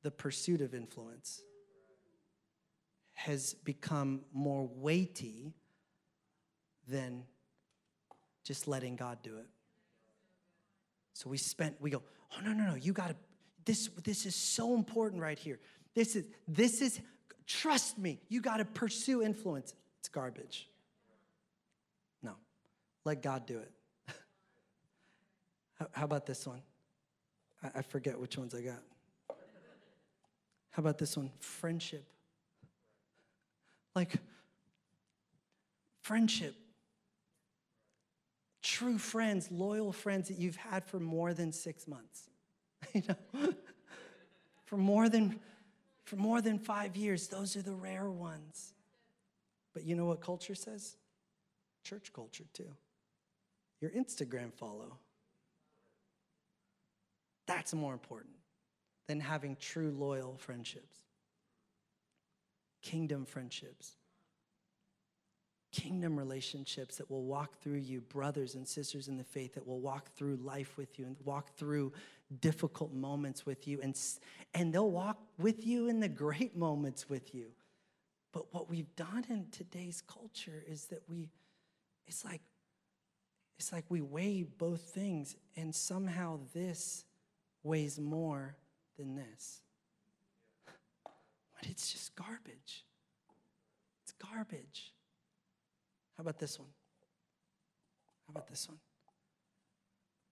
the 0.02 0.10
pursuit 0.10 0.60
of 0.60 0.73
influence 0.73 1.43
has 3.13 3.54
become 3.54 4.21
more 4.34 4.67
weighty 4.73 5.54
than 6.88 7.26
just 8.43 8.67
letting 8.67 8.95
God 8.95 9.19
do 9.23 9.38
it. 9.38 9.47
So 11.13 11.29
we 11.29 11.38
spent, 11.38 11.75
we 11.79 11.89
go, 11.89 12.01
oh 12.36 12.41
no, 12.43 12.53
no, 12.53 12.65
no, 12.65 12.75
you 12.75 12.91
gotta, 12.93 13.15
this, 13.65 13.89
this 14.03 14.25
is 14.25 14.36
so 14.36 14.75
important 14.75 15.21
right 15.21 15.38
here. 15.38 15.60
This 15.93 16.15
is, 16.15 16.25
this 16.47 16.82
is, 16.82 16.99
trust 17.45 17.97
me, 17.97 18.19
you 18.29 18.41
gotta 18.41 18.65
pursue 18.65 19.21
influence. 19.21 19.73
It's 19.99 20.10
garbage. 20.10 20.67
No, 22.21 22.34
let 23.06 23.21
God 23.21 23.45
do 23.45 23.60
it. 23.60 23.71
how, 25.91 26.06
about 26.06 26.25
this 26.25 26.45
one? 26.45 26.62
I 27.75 27.82
forget 27.82 28.19
which 28.19 28.38
ones 28.38 28.53
I 28.53 28.62
got. 28.62 29.38
How 30.71 30.82
about 30.82 30.97
this 30.97 31.15
one? 31.15 31.29
Friendship. 31.39 32.03
Like, 33.95 34.15
friendship. 36.01 36.56
True 38.63 38.97
friends, 38.97 39.52
loyal 39.52 39.91
friends 39.91 40.30
that 40.30 40.39
you've 40.39 40.56
had 40.56 40.86
for 40.86 40.99
more 40.99 41.34
than 41.34 41.52
six 41.52 41.88
months. 41.88 42.30
you 42.93 43.04
know? 43.08 43.54
for 44.65 44.78
more 44.78 45.10
than 45.10 45.39
for 46.04 46.15
more 46.15 46.41
than 46.41 46.60
five 46.60 46.97
years. 46.97 47.28
Those 47.28 47.56
are 47.56 47.62
the 47.62 47.76
rare 47.76 48.10
ones. 48.10 48.73
But 49.73 49.84
you 49.84 49.95
know 49.95 50.06
what 50.06 50.21
culture 50.21 50.56
says? 50.56 50.95
Church 51.84 52.13
culture, 52.13 52.45
too. 52.54 52.71
Your 53.82 53.91
Instagram 53.91 54.54
follow. 54.54 54.97
That's 57.45 57.73
more 57.73 57.93
important 57.93 58.36
than 59.08 59.19
having 59.19 59.58
true, 59.60 59.91
loyal 59.91 60.38
friendships. 60.38 60.97
Kingdom 62.82 63.26
friendships. 63.26 63.93
Kingdom 65.73 66.17
relationships 66.17 66.97
that 66.97 67.09
will 67.09 67.23
walk 67.23 67.59
through 67.59 67.79
you, 67.79 67.99
brothers 68.01 68.53
and 68.53 68.65
sisters 68.65 69.07
in 69.07 69.17
the 69.17 69.23
faith 69.23 69.55
that 69.55 69.65
will 69.65 69.79
walk 69.79 70.12
through 70.12 70.36
life 70.36 70.77
with 70.77 70.99
you 70.99 71.05
and 71.05 71.17
walk 71.25 71.49
through 71.57 71.91
difficult 72.41 72.93
moments 72.93 73.45
with 73.45 73.67
you, 73.67 73.79
and, 73.81 73.99
and 74.53 74.71
they'll 74.71 74.91
walk 74.91 75.17
with 75.39 75.65
you 75.65 75.89
in 75.89 75.99
the 75.99 76.07
great 76.07 76.55
moments 76.57 77.09
with 77.09 77.33
you. 77.33 77.47
But 78.31 78.53
what 78.53 78.69
we've 78.69 78.95
done 78.95 79.25
in 79.29 79.47
today's 79.51 80.01
culture 80.01 80.63
is 80.67 80.86
that 80.86 81.01
we, 81.09 81.29
it's 82.07 82.23
like, 82.23 82.41
it's 83.57 83.73
like 83.73 83.86
we 83.89 84.01
weigh 84.01 84.43
both 84.43 84.81
things, 84.81 85.36
and 85.57 85.73
somehow 85.73 86.39
this 86.53 87.05
weighs 87.63 87.99
more 87.99 88.55
than 88.97 89.15
this. 89.15 89.62
But 91.59 91.69
it's 91.71 91.91
just 91.93 92.15
garbage. 92.15 92.86
It's 94.03 94.12
garbage. 94.12 94.92
How 96.23 96.29
about 96.29 96.39
this 96.39 96.57
one? 96.57 96.69
How 98.27 98.31
about 98.31 98.47
this 98.47 98.69
one? 98.69 98.77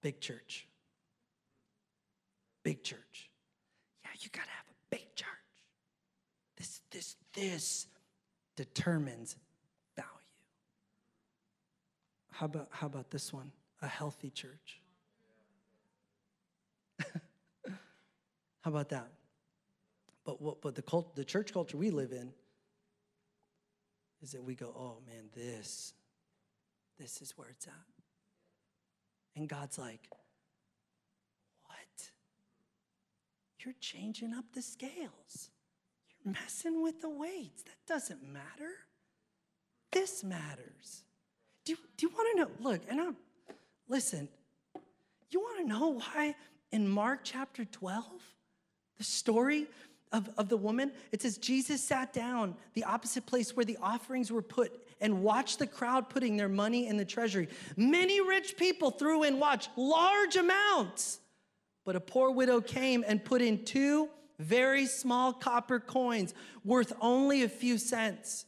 Big 0.01 0.21
church. 0.21 0.65
Big 2.63 2.81
church. 2.81 3.29
Yeah, 4.05 4.11
you 4.17 4.29
got 4.31 4.45
to 4.45 4.51
have 4.51 4.67
a 4.69 4.73
big 4.89 5.13
church. 5.15 5.27
This, 6.55 6.79
this, 6.91 7.17
this 7.33 7.87
determines 8.55 9.35
value. 9.97 10.09
How 12.31 12.45
about, 12.45 12.69
how 12.71 12.87
about 12.87 13.11
this 13.11 13.33
one? 13.33 13.51
A 13.81 13.87
healthy 13.87 14.29
church. 14.29 14.79
how 17.03 17.73
about 18.63 18.87
that? 18.89 19.09
But 20.23 20.41
what 20.41 20.61
but 20.61 20.73
the 20.73 20.83
cult, 20.83 21.17
the 21.17 21.25
church 21.25 21.51
culture 21.51 21.75
we 21.75 21.89
live 21.89 22.13
in 22.13 22.31
is 24.21 24.31
that 24.31 24.43
we 24.43 24.55
go, 24.55 24.73
oh 24.77 24.97
man, 25.07 25.29
this, 25.35 25.93
this 26.99 27.21
is 27.21 27.37
where 27.37 27.47
it's 27.49 27.67
at. 27.67 27.73
And 29.35 29.47
God's 29.47 29.77
like, 29.77 30.07
what? 31.65 32.09
You're 33.59 33.75
changing 33.79 34.33
up 34.33 34.45
the 34.53 34.61
scales. 34.61 35.49
You're 36.23 36.33
messing 36.33 36.83
with 36.83 37.01
the 37.01 37.09
weights. 37.09 37.63
That 37.63 37.77
doesn't 37.87 38.21
matter. 38.31 38.71
This 39.91 40.23
matters. 40.23 41.03
Do 41.65 41.73
you, 41.73 41.77
do 41.97 42.07
you 42.07 42.13
want 42.13 42.29
to 42.31 42.43
know? 42.43 42.69
Look, 42.69 42.81
and 42.89 43.01
I'm, 43.01 43.15
listen, 43.87 44.27
you 45.29 45.39
want 45.39 45.59
to 45.61 45.67
know 45.67 45.89
why 45.89 46.35
in 46.71 46.87
Mark 46.87 47.21
chapter 47.23 47.65
12, 47.65 48.03
the 48.97 49.03
story 49.03 49.67
of, 50.11 50.29
of 50.37 50.49
the 50.49 50.57
woman, 50.57 50.91
it 51.11 51.21
says 51.21 51.37
Jesus 51.37 51.83
sat 51.83 52.13
down 52.13 52.55
the 52.73 52.83
opposite 52.83 53.25
place 53.25 53.55
where 53.55 53.65
the 53.65 53.77
offerings 53.81 54.31
were 54.31 54.41
put 54.41 54.85
and 54.99 55.23
watched 55.23 55.59
the 55.59 55.67
crowd 55.67 56.09
putting 56.09 56.37
their 56.37 56.49
money 56.49 56.87
in 56.87 56.97
the 56.97 57.05
treasury. 57.05 57.47
Many 57.77 58.21
rich 58.21 58.57
people 58.57 58.91
threw 58.91 59.23
in, 59.23 59.39
watch, 59.39 59.69
large 59.75 60.35
amounts. 60.35 61.19
But 61.85 61.95
a 61.95 61.99
poor 61.99 62.31
widow 62.31 62.61
came 62.61 63.03
and 63.07 63.23
put 63.23 63.41
in 63.41 63.65
two 63.65 64.09
very 64.37 64.85
small 64.85 65.33
copper 65.33 65.79
coins 65.79 66.33
worth 66.63 66.93
only 66.99 67.43
a 67.43 67.49
few 67.49 67.77
cents. 67.77 68.45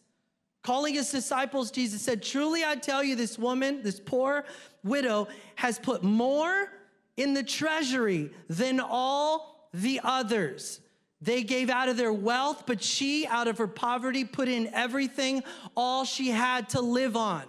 Calling 0.63 0.93
his 0.93 1.11
disciples, 1.11 1.71
Jesus 1.71 2.01
said, 2.01 2.23
Truly 2.23 2.63
I 2.63 2.75
tell 2.75 3.03
you, 3.03 3.15
this 3.15 3.37
woman, 3.37 3.83
this 3.83 3.99
poor 3.99 4.45
widow, 4.83 5.27
has 5.55 5.77
put 5.77 6.03
more 6.03 6.69
in 7.17 7.33
the 7.33 7.43
treasury 7.43 8.31
than 8.47 8.79
all 8.79 9.69
the 9.73 9.99
others. 10.03 10.79
They 11.23 11.43
gave 11.43 11.69
out 11.69 11.87
of 11.87 11.95
their 11.95 12.11
wealth, 12.11 12.65
but 12.67 12.83
she, 12.83 13.25
out 13.25 13.47
of 13.47 13.57
her 13.57 13.67
poverty, 13.67 14.25
put 14.25 14.49
in 14.49 14.67
everything, 14.73 15.41
all 15.75 16.03
she 16.03 16.29
had 16.29 16.69
to 16.69 16.81
live 16.81 17.15
on. 17.15 17.43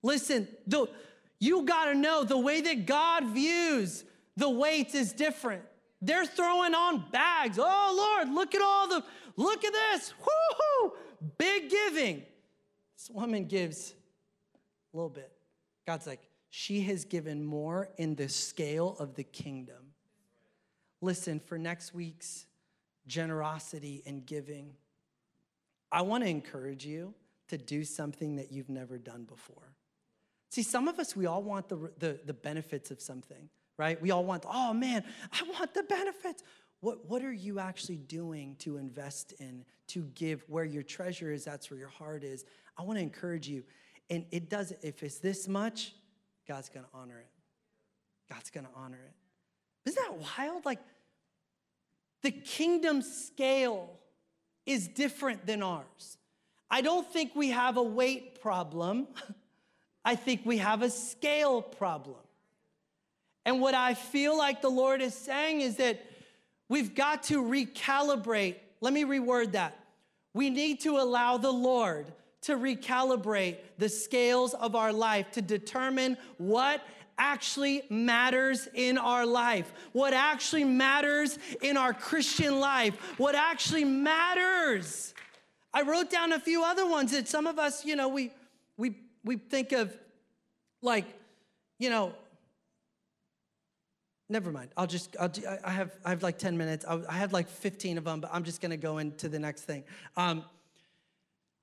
Listen, 0.00 0.46
the, 0.64 0.86
you 1.40 1.64
gotta 1.64 1.94
know 1.94 2.22
the 2.22 2.38
way 2.38 2.60
that 2.60 2.86
God 2.86 3.26
views 3.26 4.04
the 4.36 4.48
weight 4.48 4.94
is 4.94 5.12
different. 5.12 5.62
They're 6.00 6.26
throwing 6.26 6.72
on 6.72 7.04
bags. 7.10 7.58
Oh 7.60 8.16
Lord, 8.16 8.32
look 8.32 8.54
at 8.54 8.62
all 8.62 8.86
the, 8.86 9.02
look 9.36 9.64
at 9.64 9.72
this. 9.72 10.14
Whoo, 10.20 10.92
big 11.36 11.68
giving. 11.68 12.22
This 12.96 13.10
woman 13.10 13.46
gives 13.46 13.92
a 14.92 14.96
little 14.96 15.10
bit. 15.10 15.32
God's 15.84 16.06
like, 16.06 16.20
she 16.48 16.82
has 16.82 17.04
given 17.04 17.44
more 17.44 17.88
in 17.96 18.14
the 18.14 18.28
scale 18.28 18.94
of 19.00 19.16
the 19.16 19.24
kingdom. 19.24 19.93
Listen, 21.04 21.38
for 21.38 21.58
next 21.58 21.94
week's 21.94 22.46
generosity 23.06 24.02
and 24.06 24.24
giving, 24.24 24.74
I 25.92 26.02
want 26.02 26.24
to 26.24 26.30
encourage 26.30 26.84
you 26.84 27.14
to 27.48 27.58
do 27.58 27.84
something 27.84 28.36
that 28.36 28.50
you've 28.50 28.70
never 28.70 28.98
done 28.98 29.24
before. 29.24 29.74
See, 30.50 30.62
some 30.62 30.88
of 30.88 30.98
us, 30.98 31.14
we 31.14 31.26
all 31.26 31.42
want 31.42 31.68
the, 31.68 31.90
the, 31.98 32.20
the 32.24 32.34
benefits 32.34 32.90
of 32.90 33.00
something 33.00 33.48
right? 33.76 34.00
We 34.00 34.10
all 34.10 34.24
want, 34.24 34.44
oh 34.48 34.72
man, 34.72 35.04
I 35.32 35.42
want 35.48 35.74
the 35.74 35.82
benefits. 35.82 36.42
What, 36.80 37.08
what 37.08 37.22
are 37.22 37.32
you 37.32 37.58
actually 37.58 37.96
doing 37.96 38.56
to 38.60 38.76
invest 38.76 39.32
in, 39.40 39.64
to 39.88 40.02
give 40.14 40.44
where 40.48 40.64
your 40.64 40.82
treasure 40.82 41.32
is? 41.32 41.44
That's 41.44 41.70
where 41.70 41.78
your 41.78 41.88
heart 41.88 42.24
is. 42.24 42.44
I 42.76 42.82
want 42.82 42.98
to 42.98 43.02
encourage 43.02 43.48
you. 43.48 43.64
And 44.10 44.26
it 44.30 44.50
does, 44.50 44.72
if 44.82 45.02
it's 45.02 45.18
this 45.18 45.48
much, 45.48 45.94
God's 46.46 46.68
going 46.68 46.84
to 46.84 46.90
honor 46.92 47.18
it. 47.18 47.30
God's 48.32 48.50
going 48.50 48.66
to 48.66 48.72
honor 48.76 49.00
it. 49.04 49.90
Isn't 49.90 50.02
that 50.02 50.38
wild? 50.38 50.64
Like, 50.64 50.80
the 52.24 52.32
kingdom 52.32 53.02
scale 53.02 53.90
is 54.64 54.88
different 54.88 55.46
than 55.46 55.62
ours. 55.62 56.16
I 56.70 56.80
don't 56.80 57.06
think 57.06 57.36
we 57.36 57.50
have 57.50 57.76
a 57.76 57.82
weight 57.82 58.40
problem. 58.40 59.06
I 60.06 60.16
think 60.16 60.40
we 60.44 60.56
have 60.56 60.80
a 60.80 60.88
scale 60.88 61.60
problem. 61.60 62.16
And 63.44 63.60
what 63.60 63.74
I 63.74 63.92
feel 63.92 64.36
like 64.38 64.62
the 64.62 64.70
Lord 64.70 65.02
is 65.02 65.14
saying 65.14 65.60
is 65.60 65.76
that 65.76 66.02
we've 66.70 66.94
got 66.94 67.24
to 67.24 67.42
recalibrate. 67.42 68.56
Let 68.80 68.94
me 68.94 69.04
reword 69.04 69.52
that. 69.52 69.78
We 70.32 70.48
need 70.48 70.80
to 70.80 70.96
allow 70.96 71.36
the 71.36 71.52
Lord 71.52 72.06
to 72.42 72.56
recalibrate 72.56 73.58
the 73.76 73.90
scales 73.90 74.54
of 74.54 74.74
our 74.74 74.94
life 74.94 75.30
to 75.32 75.42
determine 75.42 76.16
what 76.38 76.82
actually 77.18 77.82
matters 77.90 78.68
in 78.74 78.98
our 78.98 79.26
life, 79.26 79.72
what 79.92 80.12
actually 80.12 80.64
matters 80.64 81.38
in 81.62 81.76
our 81.76 81.92
Christian 81.92 82.60
life, 82.60 82.94
what 83.18 83.34
actually 83.34 83.84
matters. 83.84 85.14
I 85.72 85.82
wrote 85.82 86.10
down 86.10 86.32
a 86.32 86.40
few 86.40 86.64
other 86.64 86.86
ones 86.86 87.12
that 87.12 87.28
some 87.28 87.46
of 87.46 87.58
us, 87.58 87.84
you 87.84 87.96
know, 87.96 88.08
we 88.08 88.32
we 88.76 88.96
we 89.24 89.36
think 89.36 89.72
of 89.72 89.96
like, 90.82 91.06
you 91.78 91.90
know, 91.90 92.14
Never 94.28 94.50
mind. 94.50 94.70
I'll 94.76 94.86
just, 94.86 95.16
I'll, 95.20 95.30
I 95.64 95.70
have, 95.70 95.96
I 96.04 96.10
have 96.10 96.22
like 96.22 96.38
10 96.38 96.56
minutes. 96.56 96.84
I 96.86 97.12
had 97.12 97.32
like 97.32 97.48
15 97.48 97.98
of 97.98 98.04
them, 98.04 98.20
but 98.20 98.30
I'm 98.32 98.42
just 98.42 98.62
going 98.62 98.70
to 98.70 98.76
go 98.76 98.98
into 98.98 99.28
the 99.28 99.38
next 99.38 99.62
thing. 99.62 99.84
Um, 100.16 100.44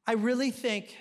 I 0.06 0.14
really 0.14 0.52
think 0.52 0.96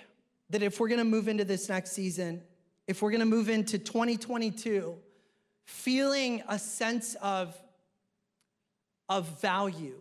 that 0.49 0.63
if 0.63 0.79
we're 0.79 0.87
going 0.87 0.99
to 0.99 1.05
move 1.05 1.27
into 1.27 1.45
this 1.45 1.69
next 1.69 1.91
season, 1.91 2.41
if 2.87 3.01
we're 3.01 3.11
going 3.11 3.19
to 3.19 3.25
move 3.25 3.49
into 3.49 3.77
2022, 3.77 4.95
feeling 5.65 6.43
a 6.47 6.59
sense 6.59 7.15
of, 7.21 7.59
of 9.07 9.39
value 9.41 9.97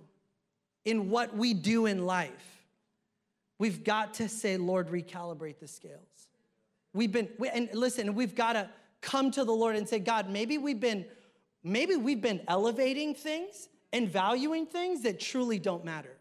in 0.84 1.10
what 1.10 1.36
we 1.36 1.54
do 1.54 1.86
in 1.86 2.06
life, 2.06 2.64
we've 3.58 3.84
got 3.84 4.14
to 4.14 4.28
say, 4.28 4.56
Lord, 4.56 4.88
recalibrate 4.88 5.58
the 5.58 5.68
scales. 5.68 6.28
We've 6.92 7.12
been, 7.12 7.28
we, 7.38 7.48
and 7.48 7.68
listen, 7.72 8.14
we've 8.14 8.34
got 8.34 8.54
to 8.54 8.68
come 9.00 9.30
to 9.32 9.44
the 9.44 9.52
Lord 9.52 9.76
and 9.76 9.88
say, 9.88 9.98
God, 9.98 10.28
maybe 10.28 10.58
we've 10.58 10.80
been 10.80 11.04
maybe 11.62 11.96
we've 11.96 12.20
been 12.20 12.40
elevating 12.48 13.14
things 13.14 13.68
and 13.92 14.08
valuing 14.08 14.66
things 14.66 15.02
that 15.02 15.20
truly 15.20 15.58
don't 15.58 15.84
matter. 15.84 16.16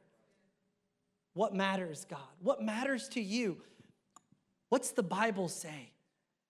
What 1.33 1.53
matters, 1.53 2.05
God? 2.09 2.19
What 2.41 2.61
matters 2.61 3.07
to 3.09 3.21
you? 3.21 3.57
What's 4.69 4.91
the 4.91 5.03
Bible 5.03 5.47
say? 5.47 5.91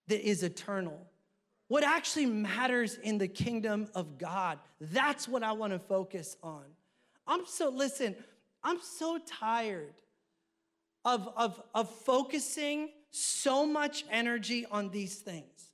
That 0.09 0.27
is 0.27 0.43
eternal. 0.43 1.07
What 1.69 1.83
actually 1.83 2.25
matters 2.25 2.97
in 3.01 3.17
the 3.17 3.27
kingdom 3.27 3.87
of 3.95 4.17
God. 4.17 4.59
That's 4.81 5.27
what 5.27 5.43
I 5.43 5.51
want 5.53 5.71
to 5.73 5.79
focus 5.79 6.35
on. 6.43 6.63
I'm 7.27 7.45
so, 7.45 7.69
listen, 7.69 8.15
I'm 8.63 8.79
so 8.81 9.19
tired 9.19 9.93
of, 11.05 11.29
of, 11.37 11.61
of 11.73 11.89
focusing 11.89 12.89
so 13.11 13.65
much 13.65 14.03
energy 14.11 14.65
on 14.71 14.89
these 14.89 15.15
things 15.15 15.71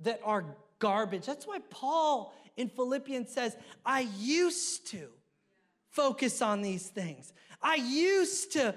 that 0.00 0.20
are 0.24 0.44
garbage. 0.78 1.26
That's 1.26 1.46
why 1.46 1.60
Paul 1.70 2.34
in 2.56 2.68
Philippians 2.68 3.32
says, 3.32 3.56
I 3.84 4.08
used 4.18 4.86
to 4.88 5.08
focus 5.88 6.42
on 6.42 6.60
these 6.60 6.88
things. 6.88 7.32
I 7.62 7.76
used 7.76 8.52
to 8.52 8.74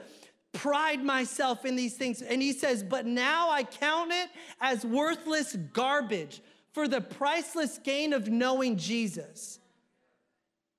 pride 0.56 1.04
myself 1.04 1.66
in 1.66 1.76
these 1.76 1.96
things. 1.96 2.22
And 2.22 2.42
he 2.42 2.54
says, 2.54 2.84
But 2.84 3.06
now 3.06 3.50
I 3.50 3.64
count 3.64 4.12
it 4.12 4.30
as 4.60 4.86
worthless 4.86 5.56
garbage 5.74 6.42
for 6.74 6.88
the 6.88 7.02
priceless 7.02 7.78
gain 7.78 8.14
of 8.14 8.28
knowing 8.28 8.78
Jesus. 8.78 9.60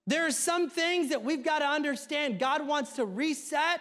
There 0.06 0.26
are 0.26 0.32
some 0.32 0.70
things 0.70 1.08
that 1.08 1.24
we've 1.24 1.44
got 1.44 1.60
to 1.60 1.66
understand. 1.66 2.38
God 2.38 2.66
wants 2.66 2.92
to 2.94 3.04
reset 3.04 3.80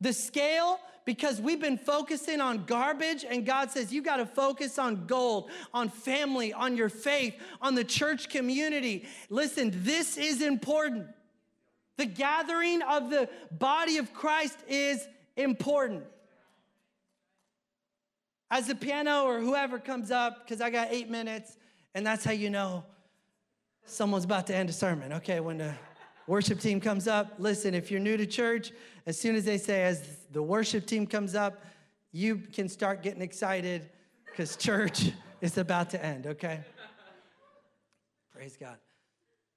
the 0.00 0.12
scale 0.12 0.78
because 1.04 1.40
we've 1.40 1.60
been 1.60 1.78
focusing 1.78 2.40
on 2.40 2.64
garbage, 2.64 3.24
and 3.28 3.44
God 3.44 3.70
says, 3.70 3.92
You 3.92 4.02
got 4.02 4.16
to 4.16 4.26
focus 4.26 4.78
on 4.78 5.06
gold, 5.06 5.50
on 5.72 5.88
family, 5.88 6.52
on 6.52 6.76
your 6.76 6.88
faith, 6.88 7.34
on 7.60 7.74
the 7.74 7.84
church 7.84 8.28
community. 8.28 9.06
Listen, 9.28 9.70
this 9.74 10.16
is 10.16 10.42
important. 10.42 11.06
The 11.96 12.06
gathering 12.06 12.82
of 12.82 13.10
the 13.10 13.28
body 13.50 13.98
of 13.98 14.12
Christ 14.12 14.58
is 14.68 15.06
important. 15.36 16.04
As 18.50 18.66
the 18.66 18.74
piano 18.74 19.24
or 19.24 19.40
whoever 19.40 19.78
comes 19.78 20.10
up, 20.10 20.46
because 20.46 20.60
I 20.60 20.70
got 20.70 20.88
eight 20.90 21.10
minutes, 21.10 21.56
and 21.94 22.06
that's 22.06 22.24
how 22.24 22.32
you 22.32 22.50
know 22.50 22.84
someone's 23.84 24.24
about 24.24 24.46
to 24.48 24.54
end 24.54 24.70
a 24.70 24.72
sermon. 24.72 25.12
Okay, 25.14 25.40
when 25.40 25.58
the 25.58 25.74
worship 26.26 26.60
team 26.60 26.80
comes 26.80 27.08
up, 27.08 27.34
listen, 27.38 27.74
if 27.74 27.90
you're 27.90 28.00
new 28.00 28.16
to 28.16 28.26
church, 28.26 28.72
as 29.06 29.18
soon 29.18 29.34
as 29.34 29.44
they 29.44 29.58
say, 29.58 29.84
as 29.84 30.18
the 30.30 30.42
worship 30.42 30.86
team 30.86 31.06
comes 31.06 31.34
up, 31.34 31.64
you 32.12 32.36
can 32.36 32.68
start 32.68 33.02
getting 33.02 33.22
excited 33.22 33.90
because 34.26 34.56
church 34.56 35.10
is 35.40 35.58
about 35.58 35.90
to 35.90 36.04
end, 36.04 36.26
okay? 36.26 36.60
Praise 38.32 38.56
God. 38.58 38.76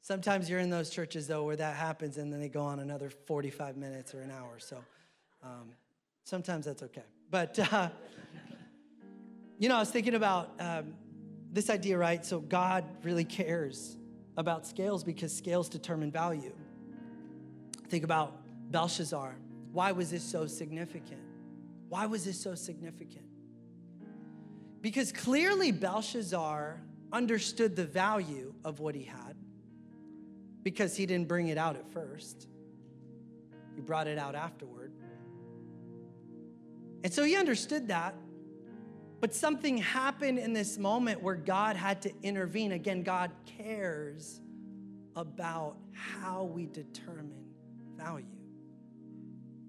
Sometimes 0.01 0.49
you're 0.49 0.59
in 0.59 0.69
those 0.69 0.89
churches, 0.89 1.27
though, 1.27 1.43
where 1.43 1.55
that 1.55 1.75
happens 1.75 2.17
and 2.17 2.31
then 2.31 2.39
they 2.39 2.49
go 2.49 2.61
on 2.61 2.79
another 2.79 3.09
45 3.09 3.75
minutes 3.75 4.13
or 4.13 4.21
an 4.21 4.31
hour. 4.31 4.57
So 4.59 4.77
um, 5.43 5.71
sometimes 6.23 6.65
that's 6.65 6.83
okay. 6.83 7.03
But, 7.29 7.59
uh, 7.73 7.89
you 9.57 9.69
know, 9.69 9.75
I 9.75 9.79
was 9.79 9.89
thinking 9.89 10.15
about 10.15 10.51
um, 10.59 10.93
this 11.51 11.69
idea, 11.69 11.97
right? 11.97 12.25
So 12.25 12.39
God 12.39 12.85
really 13.03 13.25
cares 13.25 13.97
about 14.37 14.67
scales 14.67 15.03
because 15.03 15.35
scales 15.35 15.69
determine 15.69 16.11
value. 16.11 16.53
Think 17.89 18.03
about 18.03 18.41
Belshazzar. 18.71 19.35
Why 19.71 19.91
was 19.91 20.11
this 20.11 20.23
so 20.23 20.45
significant? 20.45 21.21
Why 21.89 22.05
was 22.05 22.25
this 22.25 22.39
so 22.39 22.55
significant? 22.55 23.25
Because 24.81 25.11
clearly 25.11 25.71
Belshazzar 25.71 26.81
understood 27.11 27.75
the 27.75 27.85
value 27.85 28.53
of 28.63 28.79
what 28.79 28.93
he 28.95 29.03
had 29.03 29.35
because 30.63 30.95
he 30.95 31.05
didn't 31.05 31.27
bring 31.27 31.47
it 31.47 31.57
out 31.57 31.75
at 31.75 31.91
first. 31.91 32.47
He 33.75 33.81
brought 33.81 34.07
it 34.07 34.17
out 34.17 34.35
afterward. 34.35 34.91
And 37.07 37.13
so 37.13 37.23
he 37.23 37.37
understood 37.37 37.87
that. 37.87 38.15
But 39.21 39.33
something 39.33 39.77
happened 39.77 40.39
in 40.39 40.51
this 40.51 40.77
moment 40.77 41.23
where 41.23 41.37
God 41.37 41.77
had 41.77 42.01
to 42.01 42.11
intervene. 42.21 42.73
Again, 42.73 43.01
God 43.01 43.31
cares 43.45 44.41
about 45.15 45.77
how 45.93 46.43
we 46.43 46.65
determine 46.65 47.45
value. 47.95 48.25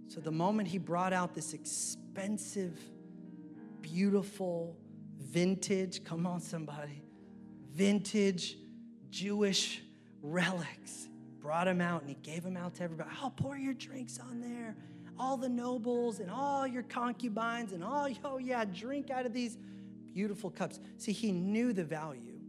So 0.08 0.18
the 0.18 0.32
moment 0.32 0.66
he 0.66 0.78
brought 0.78 1.12
out 1.12 1.32
this 1.32 1.52
expensive, 1.52 2.76
beautiful, 3.82 4.76
vintage, 5.20 6.02
come 6.02 6.26
on, 6.26 6.40
somebody, 6.40 7.04
vintage 7.72 8.56
Jewish 9.10 9.84
relics, 10.22 11.08
brought 11.38 11.66
them 11.66 11.80
out 11.80 12.00
and 12.00 12.10
he 12.10 12.16
gave 12.16 12.42
them 12.42 12.56
out 12.56 12.74
to 12.74 12.82
everybody. 12.82 13.10
I'll 13.22 13.30
pour 13.30 13.56
your 13.56 13.74
drinks 13.74 14.18
on 14.18 14.40
there 14.40 14.74
all 15.18 15.36
the 15.36 15.48
nobles 15.48 16.20
and 16.20 16.30
all 16.30 16.66
your 16.66 16.82
concubines 16.84 17.72
and 17.72 17.82
all, 17.82 18.08
oh 18.24 18.38
yeah, 18.38 18.64
drink 18.64 19.10
out 19.10 19.26
of 19.26 19.32
these 19.32 19.58
beautiful 20.12 20.50
cups. 20.50 20.80
See, 20.96 21.12
he 21.12 21.32
knew 21.32 21.72
the 21.72 21.84
value 21.84 22.40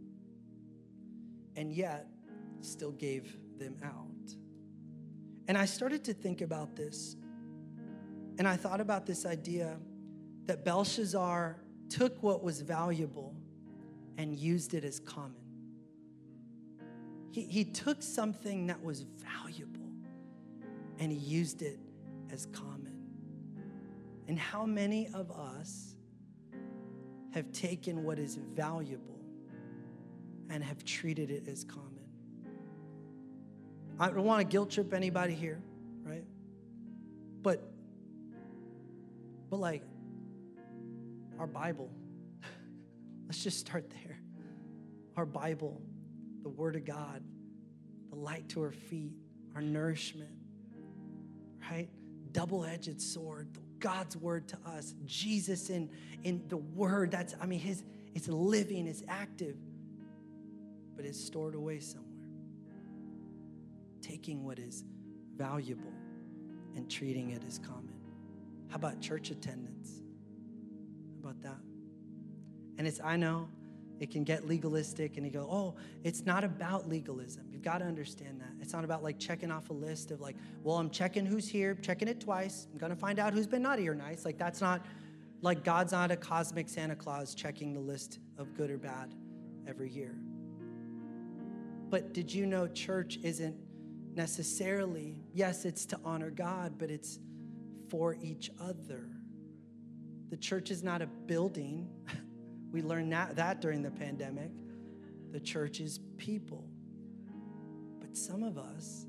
and 1.56 1.72
yet 1.72 2.06
still 2.60 2.92
gave 2.92 3.36
them 3.58 3.76
out. 3.84 4.34
And 5.48 5.58
I 5.58 5.64
started 5.64 6.04
to 6.04 6.14
think 6.14 6.40
about 6.40 6.76
this. 6.76 7.16
And 8.38 8.46
I 8.46 8.56
thought 8.56 8.80
about 8.80 9.04
this 9.06 9.26
idea 9.26 9.76
that 10.46 10.64
Belshazzar 10.64 11.56
took 11.88 12.22
what 12.22 12.42
was 12.42 12.60
valuable 12.62 13.34
and 14.16 14.38
used 14.38 14.74
it 14.74 14.84
as 14.84 15.00
common. 15.00 15.34
He, 17.32 17.42
he 17.42 17.64
took 17.64 18.02
something 18.02 18.66
that 18.68 18.82
was 18.82 19.02
valuable 19.02 19.90
and 20.98 21.12
he 21.12 21.18
used 21.18 21.62
it 21.62 21.78
as 22.32 22.46
common. 22.46 22.96
And 24.28 24.38
how 24.38 24.64
many 24.64 25.08
of 25.14 25.30
us 25.30 25.94
have 27.32 27.50
taken 27.52 28.04
what 28.04 28.18
is 28.18 28.36
valuable 28.36 29.20
and 30.48 30.62
have 30.62 30.84
treated 30.84 31.30
it 31.30 31.48
as 31.48 31.64
common? 31.64 31.90
I 33.98 34.08
don't 34.08 34.24
want 34.24 34.40
to 34.40 34.44
guilt 34.44 34.70
trip 34.70 34.94
anybody 34.94 35.34
here, 35.34 35.60
right? 36.02 36.24
But, 37.42 37.62
but 39.50 39.58
like, 39.58 39.82
our 41.38 41.46
Bible, 41.46 41.90
let's 43.26 43.42
just 43.42 43.58
start 43.58 43.90
there. 43.90 44.18
Our 45.16 45.26
Bible, 45.26 45.82
the 46.42 46.48
Word 46.48 46.76
of 46.76 46.84
God, 46.84 47.22
the 48.10 48.16
light 48.16 48.48
to 48.50 48.62
our 48.62 48.72
feet, 48.72 49.12
our 49.54 49.62
nourishment, 49.62 50.30
right? 51.70 51.88
Double 52.32 52.64
edged 52.64 53.00
sword, 53.00 53.48
God's 53.78 54.16
word 54.16 54.48
to 54.48 54.58
us, 54.66 54.94
Jesus 55.06 55.70
in, 55.70 55.90
in 56.22 56.42
the 56.48 56.56
word. 56.56 57.10
That's, 57.10 57.34
I 57.40 57.46
mean, 57.46 57.60
his, 57.60 57.84
it's 58.14 58.28
living, 58.28 58.86
it's 58.86 59.02
active, 59.08 59.56
but 60.96 61.04
it's 61.04 61.18
stored 61.22 61.54
away 61.54 61.80
somewhere. 61.80 62.06
Taking 64.02 64.44
what 64.44 64.58
is 64.58 64.84
valuable 65.36 65.92
and 66.76 66.90
treating 66.90 67.30
it 67.30 67.42
as 67.46 67.58
common. 67.58 67.94
How 68.68 68.76
about 68.76 69.00
church 69.00 69.30
attendance? 69.30 70.02
How 71.22 71.30
about 71.30 71.42
that? 71.42 71.58
And 72.78 72.86
it's, 72.86 73.00
I 73.02 73.16
know, 73.16 73.48
it 74.00 74.10
can 74.10 74.24
get 74.24 74.48
legalistic 74.48 75.18
and 75.18 75.26
you 75.26 75.30
go, 75.30 75.46
oh, 75.50 75.74
it's 76.04 76.24
not 76.24 76.42
about 76.42 76.88
legalism. 76.88 77.44
You've 77.52 77.62
got 77.62 77.78
to 77.78 77.84
understand 77.84 78.40
that. 78.40 78.48
It's 78.58 78.72
not 78.72 78.82
about 78.82 79.02
like 79.02 79.18
checking 79.18 79.52
off 79.52 79.68
a 79.68 79.74
list 79.74 80.10
of 80.10 80.22
like, 80.22 80.36
well, 80.64 80.78
I'm 80.78 80.88
checking 80.88 81.26
who's 81.26 81.46
here, 81.46 81.74
checking 81.74 82.08
it 82.08 82.18
twice. 82.18 82.66
I'm 82.72 82.78
going 82.78 82.90
to 82.90 82.96
find 82.96 83.18
out 83.18 83.34
who's 83.34 83.46
been 83.46 83.60
naughty 83.60 83.86
or 83.86 83.94
nice. 83.94 84.24
Like, 84.24 84.38
that's 84.38 84.62
not, 84.62 84.86
like, 85.42 85.64
God's 85.64 85.92
not 85.92 86.10
a 86.10 86.16
cosmic 86.16 86.70
Santa 86.70 86.96
Claus 86.96 87.34
checking 87.34 87.74
the 87.74 87.80
list 87.80 88.20
of 88.38 88.54
good 88.54 88.70
or 88.70 88.78
bad 88.78 89.14
every 89.68 89.90
year. 89.90 90.16
But 91.90 92.14
did 92.14 92.32
you 92.32 92.46
know 92.46 92.68
church 92.68 93.18
isn't 93.22 93.54
necessarily, 94.14 95.22
yes, 95.34 95.66
it's 95.66 95.84
to 95.86 96.00
honor 96.06 96.30
God, 96.30 96.78
but 96.78 96.90
it's 96.90 97.18
for 97.90 98.16
each 98.22 98.50
other. 98.58 99.10
The 100.30 100.38
church 100.38 100.70
is 100.70 100.82
not 100.82 101.02
a 101.02 101.06
building. 101.06 101.90
We 102.70 102.82
learned 102.82 103.12
that, 103.12 103.36
that 103.36 103.60
during 103.60 103.82
the 103.82 103.90
pandemic. 103.90 104.50
The 105.32 105.40
church 105.40 105.80
is 105.80 106.00
people. 106.16 106.64
But 108.00 108.16
some 108.16 108.42
of 108.42 108.58
us, 108.58 109.06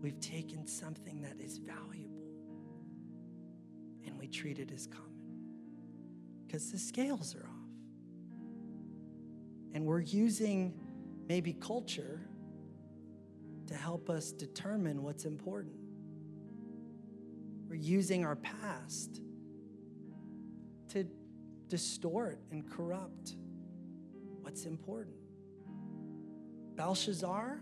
we've 0.00 0.20
taken 0.20 0.66
something 0.66 1.20
that 1.22 1.40
is 1.40 1.58
valuable 1.58 2.12
and 4.04 4.18
we 4.18 4.26
treat 4.26 4.58
it 4.58 4.70
as 4.72 4.86
common 4.86 5.08
because 6.46 6.70
the 6.70 6.78
scales 6.78 7.34
are 7.34 7.46
off. 7.46 7.70
And 9.74 9.86
we're 9.86 10.00
using 10.00 10.74
maybe 11.28 11.54
culture 11.54 12.20
to 13.66 13.74
help 13.74 14.10
us 14.10 14.32
determine 14.32 15.02
what's 15.02 15.24
important. 15.24 15.76
We're 17.68 17.76
using 17.76 18.24
our 18.24 18.36
past 18.36 19.22
distort 21.72 22.38
and 22.50 22.68
corrupt 22.70 23.36
what's 24.42 24.66
important. 24.66 25.16
Belshazzar 26.76 27.60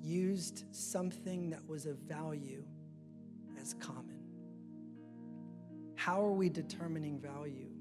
used 0.00 0.64
something 0.70 1.50
that 1.50 1.66
was 1.68 1.86
of 1.86 1.96
value 1.98 2.64
as 3.60 3.74
common. 3.74 4.20
How 5.96 6.24
are 6.24 6.32
we 6.32 6.48
determining 6.48 7.20
value? 7.20 7.72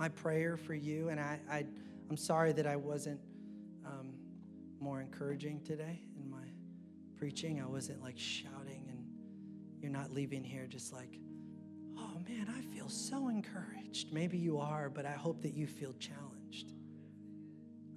my 0.00 0.08
prayer 0.08 0.56
for 0.56 0.72
you, 0.74 1.10
and 1.10 1.20
I, 1.20 1.38
I 1.50 1.66
I'm 2.08 2.16
sorry 2.16 2.52
that 2.52 2.66
I 2.66 2.74
wasn't 2.74 3.20
um, 3.84 4.14
more 4.80 5.02
encouraging 5.02 5.60
today 5.60 6.00
in 6.18 6.28
my 6.28 6.46
preaching. 7.18 7.60
I 7.60 7.66
wasn't 7.66 8.02
like 8.02 8.18
shouting, 8.18 8.86
and 8.88 9.04
you're 9.78 9.92
not 9.92 10.10
leaving 10.10 10.42
here 10.42 10.66
just 10.66 10.90
like, 10.90 11.20
man, 12.30 12.54
I 12.56 12.62
feel 12.74 12.88
so 12.88 13.28
encouraged. 13.28 14.12
Maybe 14.12 14.38
you 14.38 14.58
are, 14.58 14.88
but 14.88 15.04
I 15.06 15.12
hope 15.12 15.42
that 15.42 15.54
you 15.54 15.66
feel 15.66 15.94
challenged. 15.94 16.72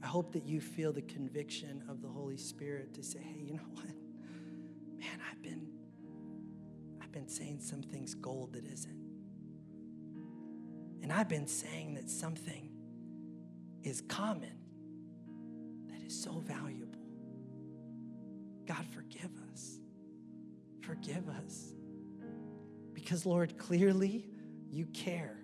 I 0.02 0.08
hope 0.08 0.34
that 0.34 0.46
you 0.46 0.60
feel 0.60 0.92
the 0.92 1.02
conviction 1.02 1.84
of 1.88 2.02
the 2.02 2.08
Holy 2.08 2.38
Spirit 2.38 2.94
to 2.96 3.04
say, 3.04 3.20
hey, 3.20 3.40
you 3.40 3.54
know 3.54 3.70
what? 3.74 3.86
Man, 4.98 5.20
I've 5.32 5.42
been 5.42 5.68
I've 7.02 7.12
been 7.12 7.28
saying 7.28 7.60
some 7.62 7.82
things 7.82 8.16
gold 8.16 8.54
that 8.54 8.66
isn't. 8.66 9.04
And 11.02 11.12
I've 11.12 11.30
been 11.30 11.48
saying 11.48 11.96
that 11.96 12.10
something 12.10 12.72
is 13.84 14.02
common 14.02 14.58
that 15.90 16.02
is 16.02 16.22
so 16.22 16.40
valuable. 16.40 17.00
God, 18.66 18.86
forgive 18.94 19.32
us. 19.52 19.80
Forgive 20.82 21.28
us. 21.30 21.74
Because, 23.04 23.26
Lord, 23.26 23.58
clearly 23.58 24.26
you 24.72 24.86
care 24.94 25.38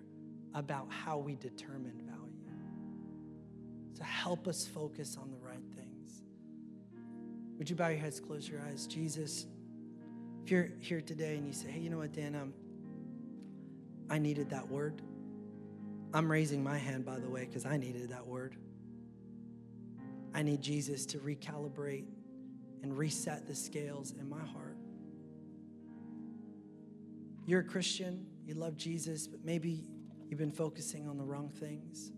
about 0.54 0.86
how 0.90 1.18
we 1.18 1.36
determine 1.36 2.00
value. 2.06 2.32
So 3.92 4.02
help 4.02 4.48
us 4.48 4.66
focus 4.66 5.18
on 5.20 5.30
the 5.30 5.36
right 5.36 5.62
things. 5.76 6.22
Would 7.58 7.68
you 7.68 7.76
bow 7.76 7.88
your 7.88 7.98
heads, 7.98 8.18
close 8.18 8.48
your 8.48 8.62
eyes? 8.62 8.86
Jesus, 8.86 9.44
if 10.42 10.50
you're 10.50 10.70
here 10.80 11.02
today 11.02 11.36
and 11.36 11.46
you 11.46 11.52
say, 11.52 11.70
hey, 11.70 11.80
you 11.80 11.90
know 11.90 11.98
what, 11.98 12.12
Dan, 12.12 12.34
um, 12.34 12.54
I 14.08 14.18
needed 14.18 14.48
that 14.50 14.66
word. 14.66 15.02
I'm 16.14 16.32
raising 16.32 16.64
my 16.64 16.78
hand, 16.78 17.04
by 17.04 17.18
the 17.18 17.28
way, 17.28 17.44
because 17.44 17.66
I 17.66 17.76
needed 17.76 18.08
that 18.08 18.26
word. 18.26 18.56
I 20.34 20.42
need 20.42 20.62
Jesus 20.62 21.04
to 21.06 21.18
recalibrate 21.18 22.06
and 22.82 22.96
reset 22.96 23.46
the 23.46 23.54
scales 23.54 24.14
in 24.18 24.28
my 24.30 24.40
heart. 24.40 24.69
You're 27.50 27.62
a 27.62 27.64
Christian, 27.64 28.26
you 28.46 28.54
love 28.54 28.76
Jesus, 28.76 29.26
but 29.26 29.44
maybe 29.44 29.88
you've 30.28 30.38
been 30.38 30.52
focusing 30.52 31.08
on 31.08 31.18
the 31.18 31.24
wrong 31.24 31.48
things. 31.48 32.12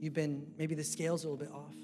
You've 0.00 0.12
been, 0.12 0.44
maybe 0.58 0.74
the 0.74 0.82
scales 0.82 1.22
a 1.22 1.28
little 1.28 1.38
bit 1.38 1.54
off. 1.54 1.76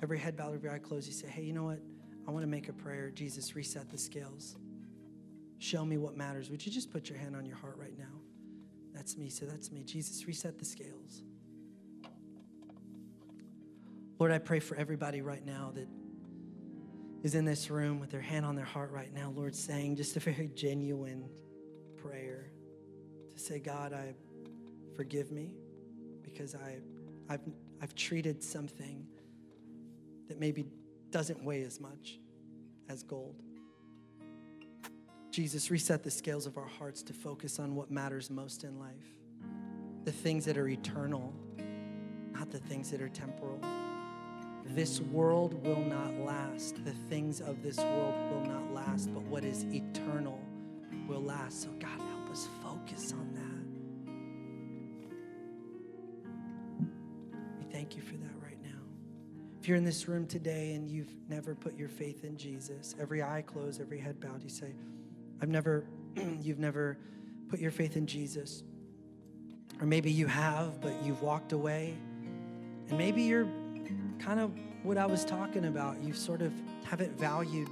Every 0.00 0.20
head 0.20 0.36
bowed, 0.36 0.54
every 0.54 0.70
eye 0.70 0.78
closed, 0.78 1.08
you 1.08 1.12
say, 1.12 1.26
hey, 1.26 1.42
you 1.42 1.52
know 1.52 1.64
what? 1.64 1.80
I 2.28 2.30
want 2.30 2.44
to 2.44 2.48
make 2.48 2.68
a 2.68 2.72
prayer. 2.72 3.10
Jesus, 3.10 3.56
reset 3.56 3.90
the 3.90 3.98
scales. 3.98 4.54
Show 5.58 5.84
me 5.84 5.98
what 5.98 6.16
matters. 6.16 6.48
Would 6.48 6.64
you 6.64 6.70
just 6.70 6.92
put 6.92 7.08
your 7.08 7.18
hand 7.18 7.34
on 7.34 7.44
your 7.44 7.56
heart 7.56 7.76
right 7.76 7.98
now? 7.98 8.20
That's 8.94 9.16
me. 9.16 9.30
So 9.30 9.46
that's 9.46 9.72
me. 9.72 9.82
Jesus, 9.82 10.28
reset 10.28 10.60
the 10.60 10.64
scales. 10.64 11.24
Lord, 14.20 14.30
I 14.30 14.38
pray 14.38 14.60
for 14.60 14.76
everybody 14.76 15.22
right 15.22 15.44
now 15.44 15.72
that 15.74 15.88
is 17.22 17.34
in 17.34 17.44
this 17.44 17.70
room 17.70 18.00
with 18.00 18.10
their 18.10 18.20
hand 18.20 18.44
on 18.44 18.56
their 18.56 18.64
heart 18.64 18.90
right 18.90 19.12
now, 19.12 19.32
Lord, 19.34 19.54
saying 19.54 19.96
just 19.96 20.16
a 20.16 20.20
very 20.20 20.50
genuine 20.54 21.28
prayer 21.96 22.50
to 23.30 23.38
say, 23.38 23.58
God, 23.58 23.92
I 23.92 24.14
forgive 24.96 25.30
me 25.30 25.52
because 26.22 26.54
I, 26.54 26.78
I've, 27.28 27.40
I've 27.80 27.94
treated 27.94 28.42
something 28.42 29.06
that 30.28 30.38
maybe 30.38 30.66
doesn't 31.10 31.42
weigh 31.44 31.62
as 31.62 31.80
much 31.80 32.18
as 32.88 33.02
gold. 33.02 33.36
Jesus, 35.30 35.70
reset 35.70 36.02
the 36.02 36.10
scales 36.10 36.46
of 36.46 36.58
our 36.58 36.66
hearts 36.66 37.02
to 37.04 37.12
focus 37.12 37.58
on 37.58 37.74
what 37.74 37.90
matters 37.90 38.30
most 38.30 38.64
in 38.64 38.78
life 38.78 39.06
the 40.04 40.12
things 40.12 40.44
that 40.44 40.58
are 40.58 40.68
eternal, 40.68 41.32
not 42.32 42.50
the 42.50 42.58
things 42.58 42.90
that 42.90 43.00
are 43.00 43.08
temporal. 43.08 43.60
This 44.64 45.00
world 45.00 45.64
will 45.64 45.82
not 45.84 46.14
last. 46.14 46.84
The 46.84 46.92
things 47.10 47.40
of 47.40 47.62
this 47.62 47.78
world 47.78 48.14
will 48.30 48.44
not 48.46 48.72
last, 48.72 49.12
but 49.12 49.22
what 49.24 49.44
is 49.44 49.64
eternal 49.64 50.40
will 51.06 51.22
last. 51.22 51.62
So, 51.62 51.68
God, 51.78 52.00
help 52.00 52.30
us 52.30 52.48
focus 52.62 53.12
on 53.12 53.34
that. 53.34 53.42
We 57.58 57.64
thank 57.72 57.96
you 57.96 58.02
for 58.02 58.14
that 58.14 58.34
right 58.42 58.62
now. 58.62 58.80
If 59.60 59.68
you're 59.68 59.76
in 59.76 59.84
this 59.84 60.08
room 60.08 60.26
today 60.26 60.74
and 60.74 60.88
you've 60.88 61.12
never 61.28 61.54
put 61.54 61.76
your 61.76 61.88
faith 61.88 62.24
in 62.24 62.36
Jesus, 62.36 62.94
every 62.98 63.22
eye 63.22 63.42
closed, 63.42 63.80
every 63.80 63.98
head 63.98 64.20
bowed, 64.20 64.42
you 64.42 64.48
say, 64.48 64.74
I've 65.42 65.50
never, 65.50 65.84
you've 66.40 66.60
never 66.60 66.96
put 67.48 67.60
your 67.60 67.72
faith 67.72 67.96
in 67.96 68.06
Jesus. 68.06 68.62
Or 69.80 69.86
maybe 69.86 70.10
you 70.10 70.26
have, 70.28 70.80
but 70.80 70.94
you've 71.04 71.20
walked 71.22 71.52
away. 71.52 71.94
And 72.88 72.96
maybe 72.96 73.22
you're 73.22 73.48
kind 74.18 74.40
of 74.40 74.52
what 74.82 74.98
I 74.98 75.06
was 75.06 75.24
talking 75.24 75.66
about. 75.66 76.02
You 76.02 76.12
sort 76.12 76.42
of 76.42 76.52
haven't 76.84 77.18
valued 77.18 77.68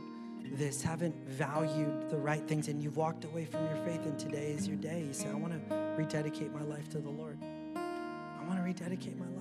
this, 0.53 0.83
haven't 0.83 1.15
valued 1.27 2.11
the 2.11 2.17
right 2.17 2.47
things, 2.47 2.69
and 2.69 2.83
you've 2.83 2.97
walked 2.97 3.25
away 3.25 3.45
from 3.45 3.65
your 3.67 3.77
faith, 3.85 4.05
and 4.05 4.19
today 4.19 4.53
is 4.53 4.67
your 4.67 4.77
day. 4.77 5.05
You 5.07 5.13
say, 5.13 5.29
I 5.29 5.35
want 5.35 5.53
to 5.69 5.77
rededicate 5.97 6.53
my 6.53 6.63
life 6.63 6.89
to 6.91 6.99
the 6.99 7.09
Lord. 7.09 7.39
I 7.77 8.45
want 8.47 8.59
to 8.59 8.63
rededicate 8.63 9.17
my 9.19 9.27
life. 9.27 9.41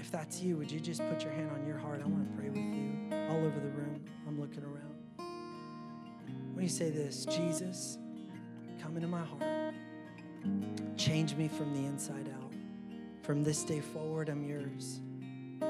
If 0.00 0.10
that's 0.10 0.40
you, 0.40 0.56
would 0.56 0.70
you 0.70 0.80
just 0.80 1.00
put 1.08 1.22
your 1.22 1.32
hand 1.32 1.50
on 1.52 1.66
your 1.66 1.78
heart? 1.78 2.00
I 2.04 2.08
want 2.08 2.30
to 2.30 2.36
pray 2.36 2.48
with 2.48 2.58
you 2.58 2.92
all 3.30 3.38
over 3.38 3.60
the 3.60 3.70
room. 3.70 4.04
I'm 4.26 4.40
looking 4.40 4.62
around. 4.62 4.80
When 6.54 6.62
you 6.62 6.68
say 6.68 6.90
this, 6.90 7.24
Jesus, 7.24 7.98
come 8.82 8.96
into 8.96 9.08
my 9.08 9.24
heart. 9.24 9.74
Change 10.96 11.34
me 11.36 11.48
from 11.48 11.72
the 11.72 11.86
inside 11.86 12.28
out. 12.34 12.43
From 13.24 13.42
this 13.42 13.64
day 13.64 13.80
forward, 13.80 14.28
I'm 14.28 14.44
yours. 14.44 15.00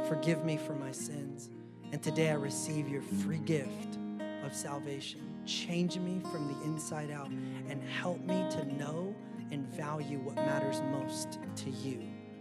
Forgive 0.08 0.44
me 0.44 0.56
for 0.56 0.74
my 0.74 0.90
sins. 0.90 1.50
And 1.92 2.02
today 2.02 2.30
I 2.30 2.34
receive 2.34 2.88
your 2.88 3.00
free 3.00 3.38
gift 3.38 3.96
of 4.44 4.52
salvation. 4.52 5.20
Change 5.46 5.98
me 5.98 6.20
from 6.32 6.48
the 6.48 6.64
inside 6.64 7.12
out 7.12 7.28
and 7.28 7.80
help 7.80 8.20
me 8.24 8.44
to 8.50 8.64
know 8.76 9.14
and 9.52 9.68
value 9.68 10.18
what 10.18 10.34
matters 10.34 10.82
most 10.90 11.38
to 11.54 11.70
you 11.70 12.00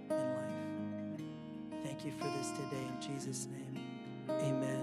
in 0.10 0.18
life. 0.18 1.84
Thank 1.84 2.04
you 2.06 2.12
for 2.14 2.26
this 2.26 2.50
today 2.50 2.82
in 2.82 3.00
Jesus' 3.00 3.48
name. 3.52 3.80
Amen. 4.30 4.83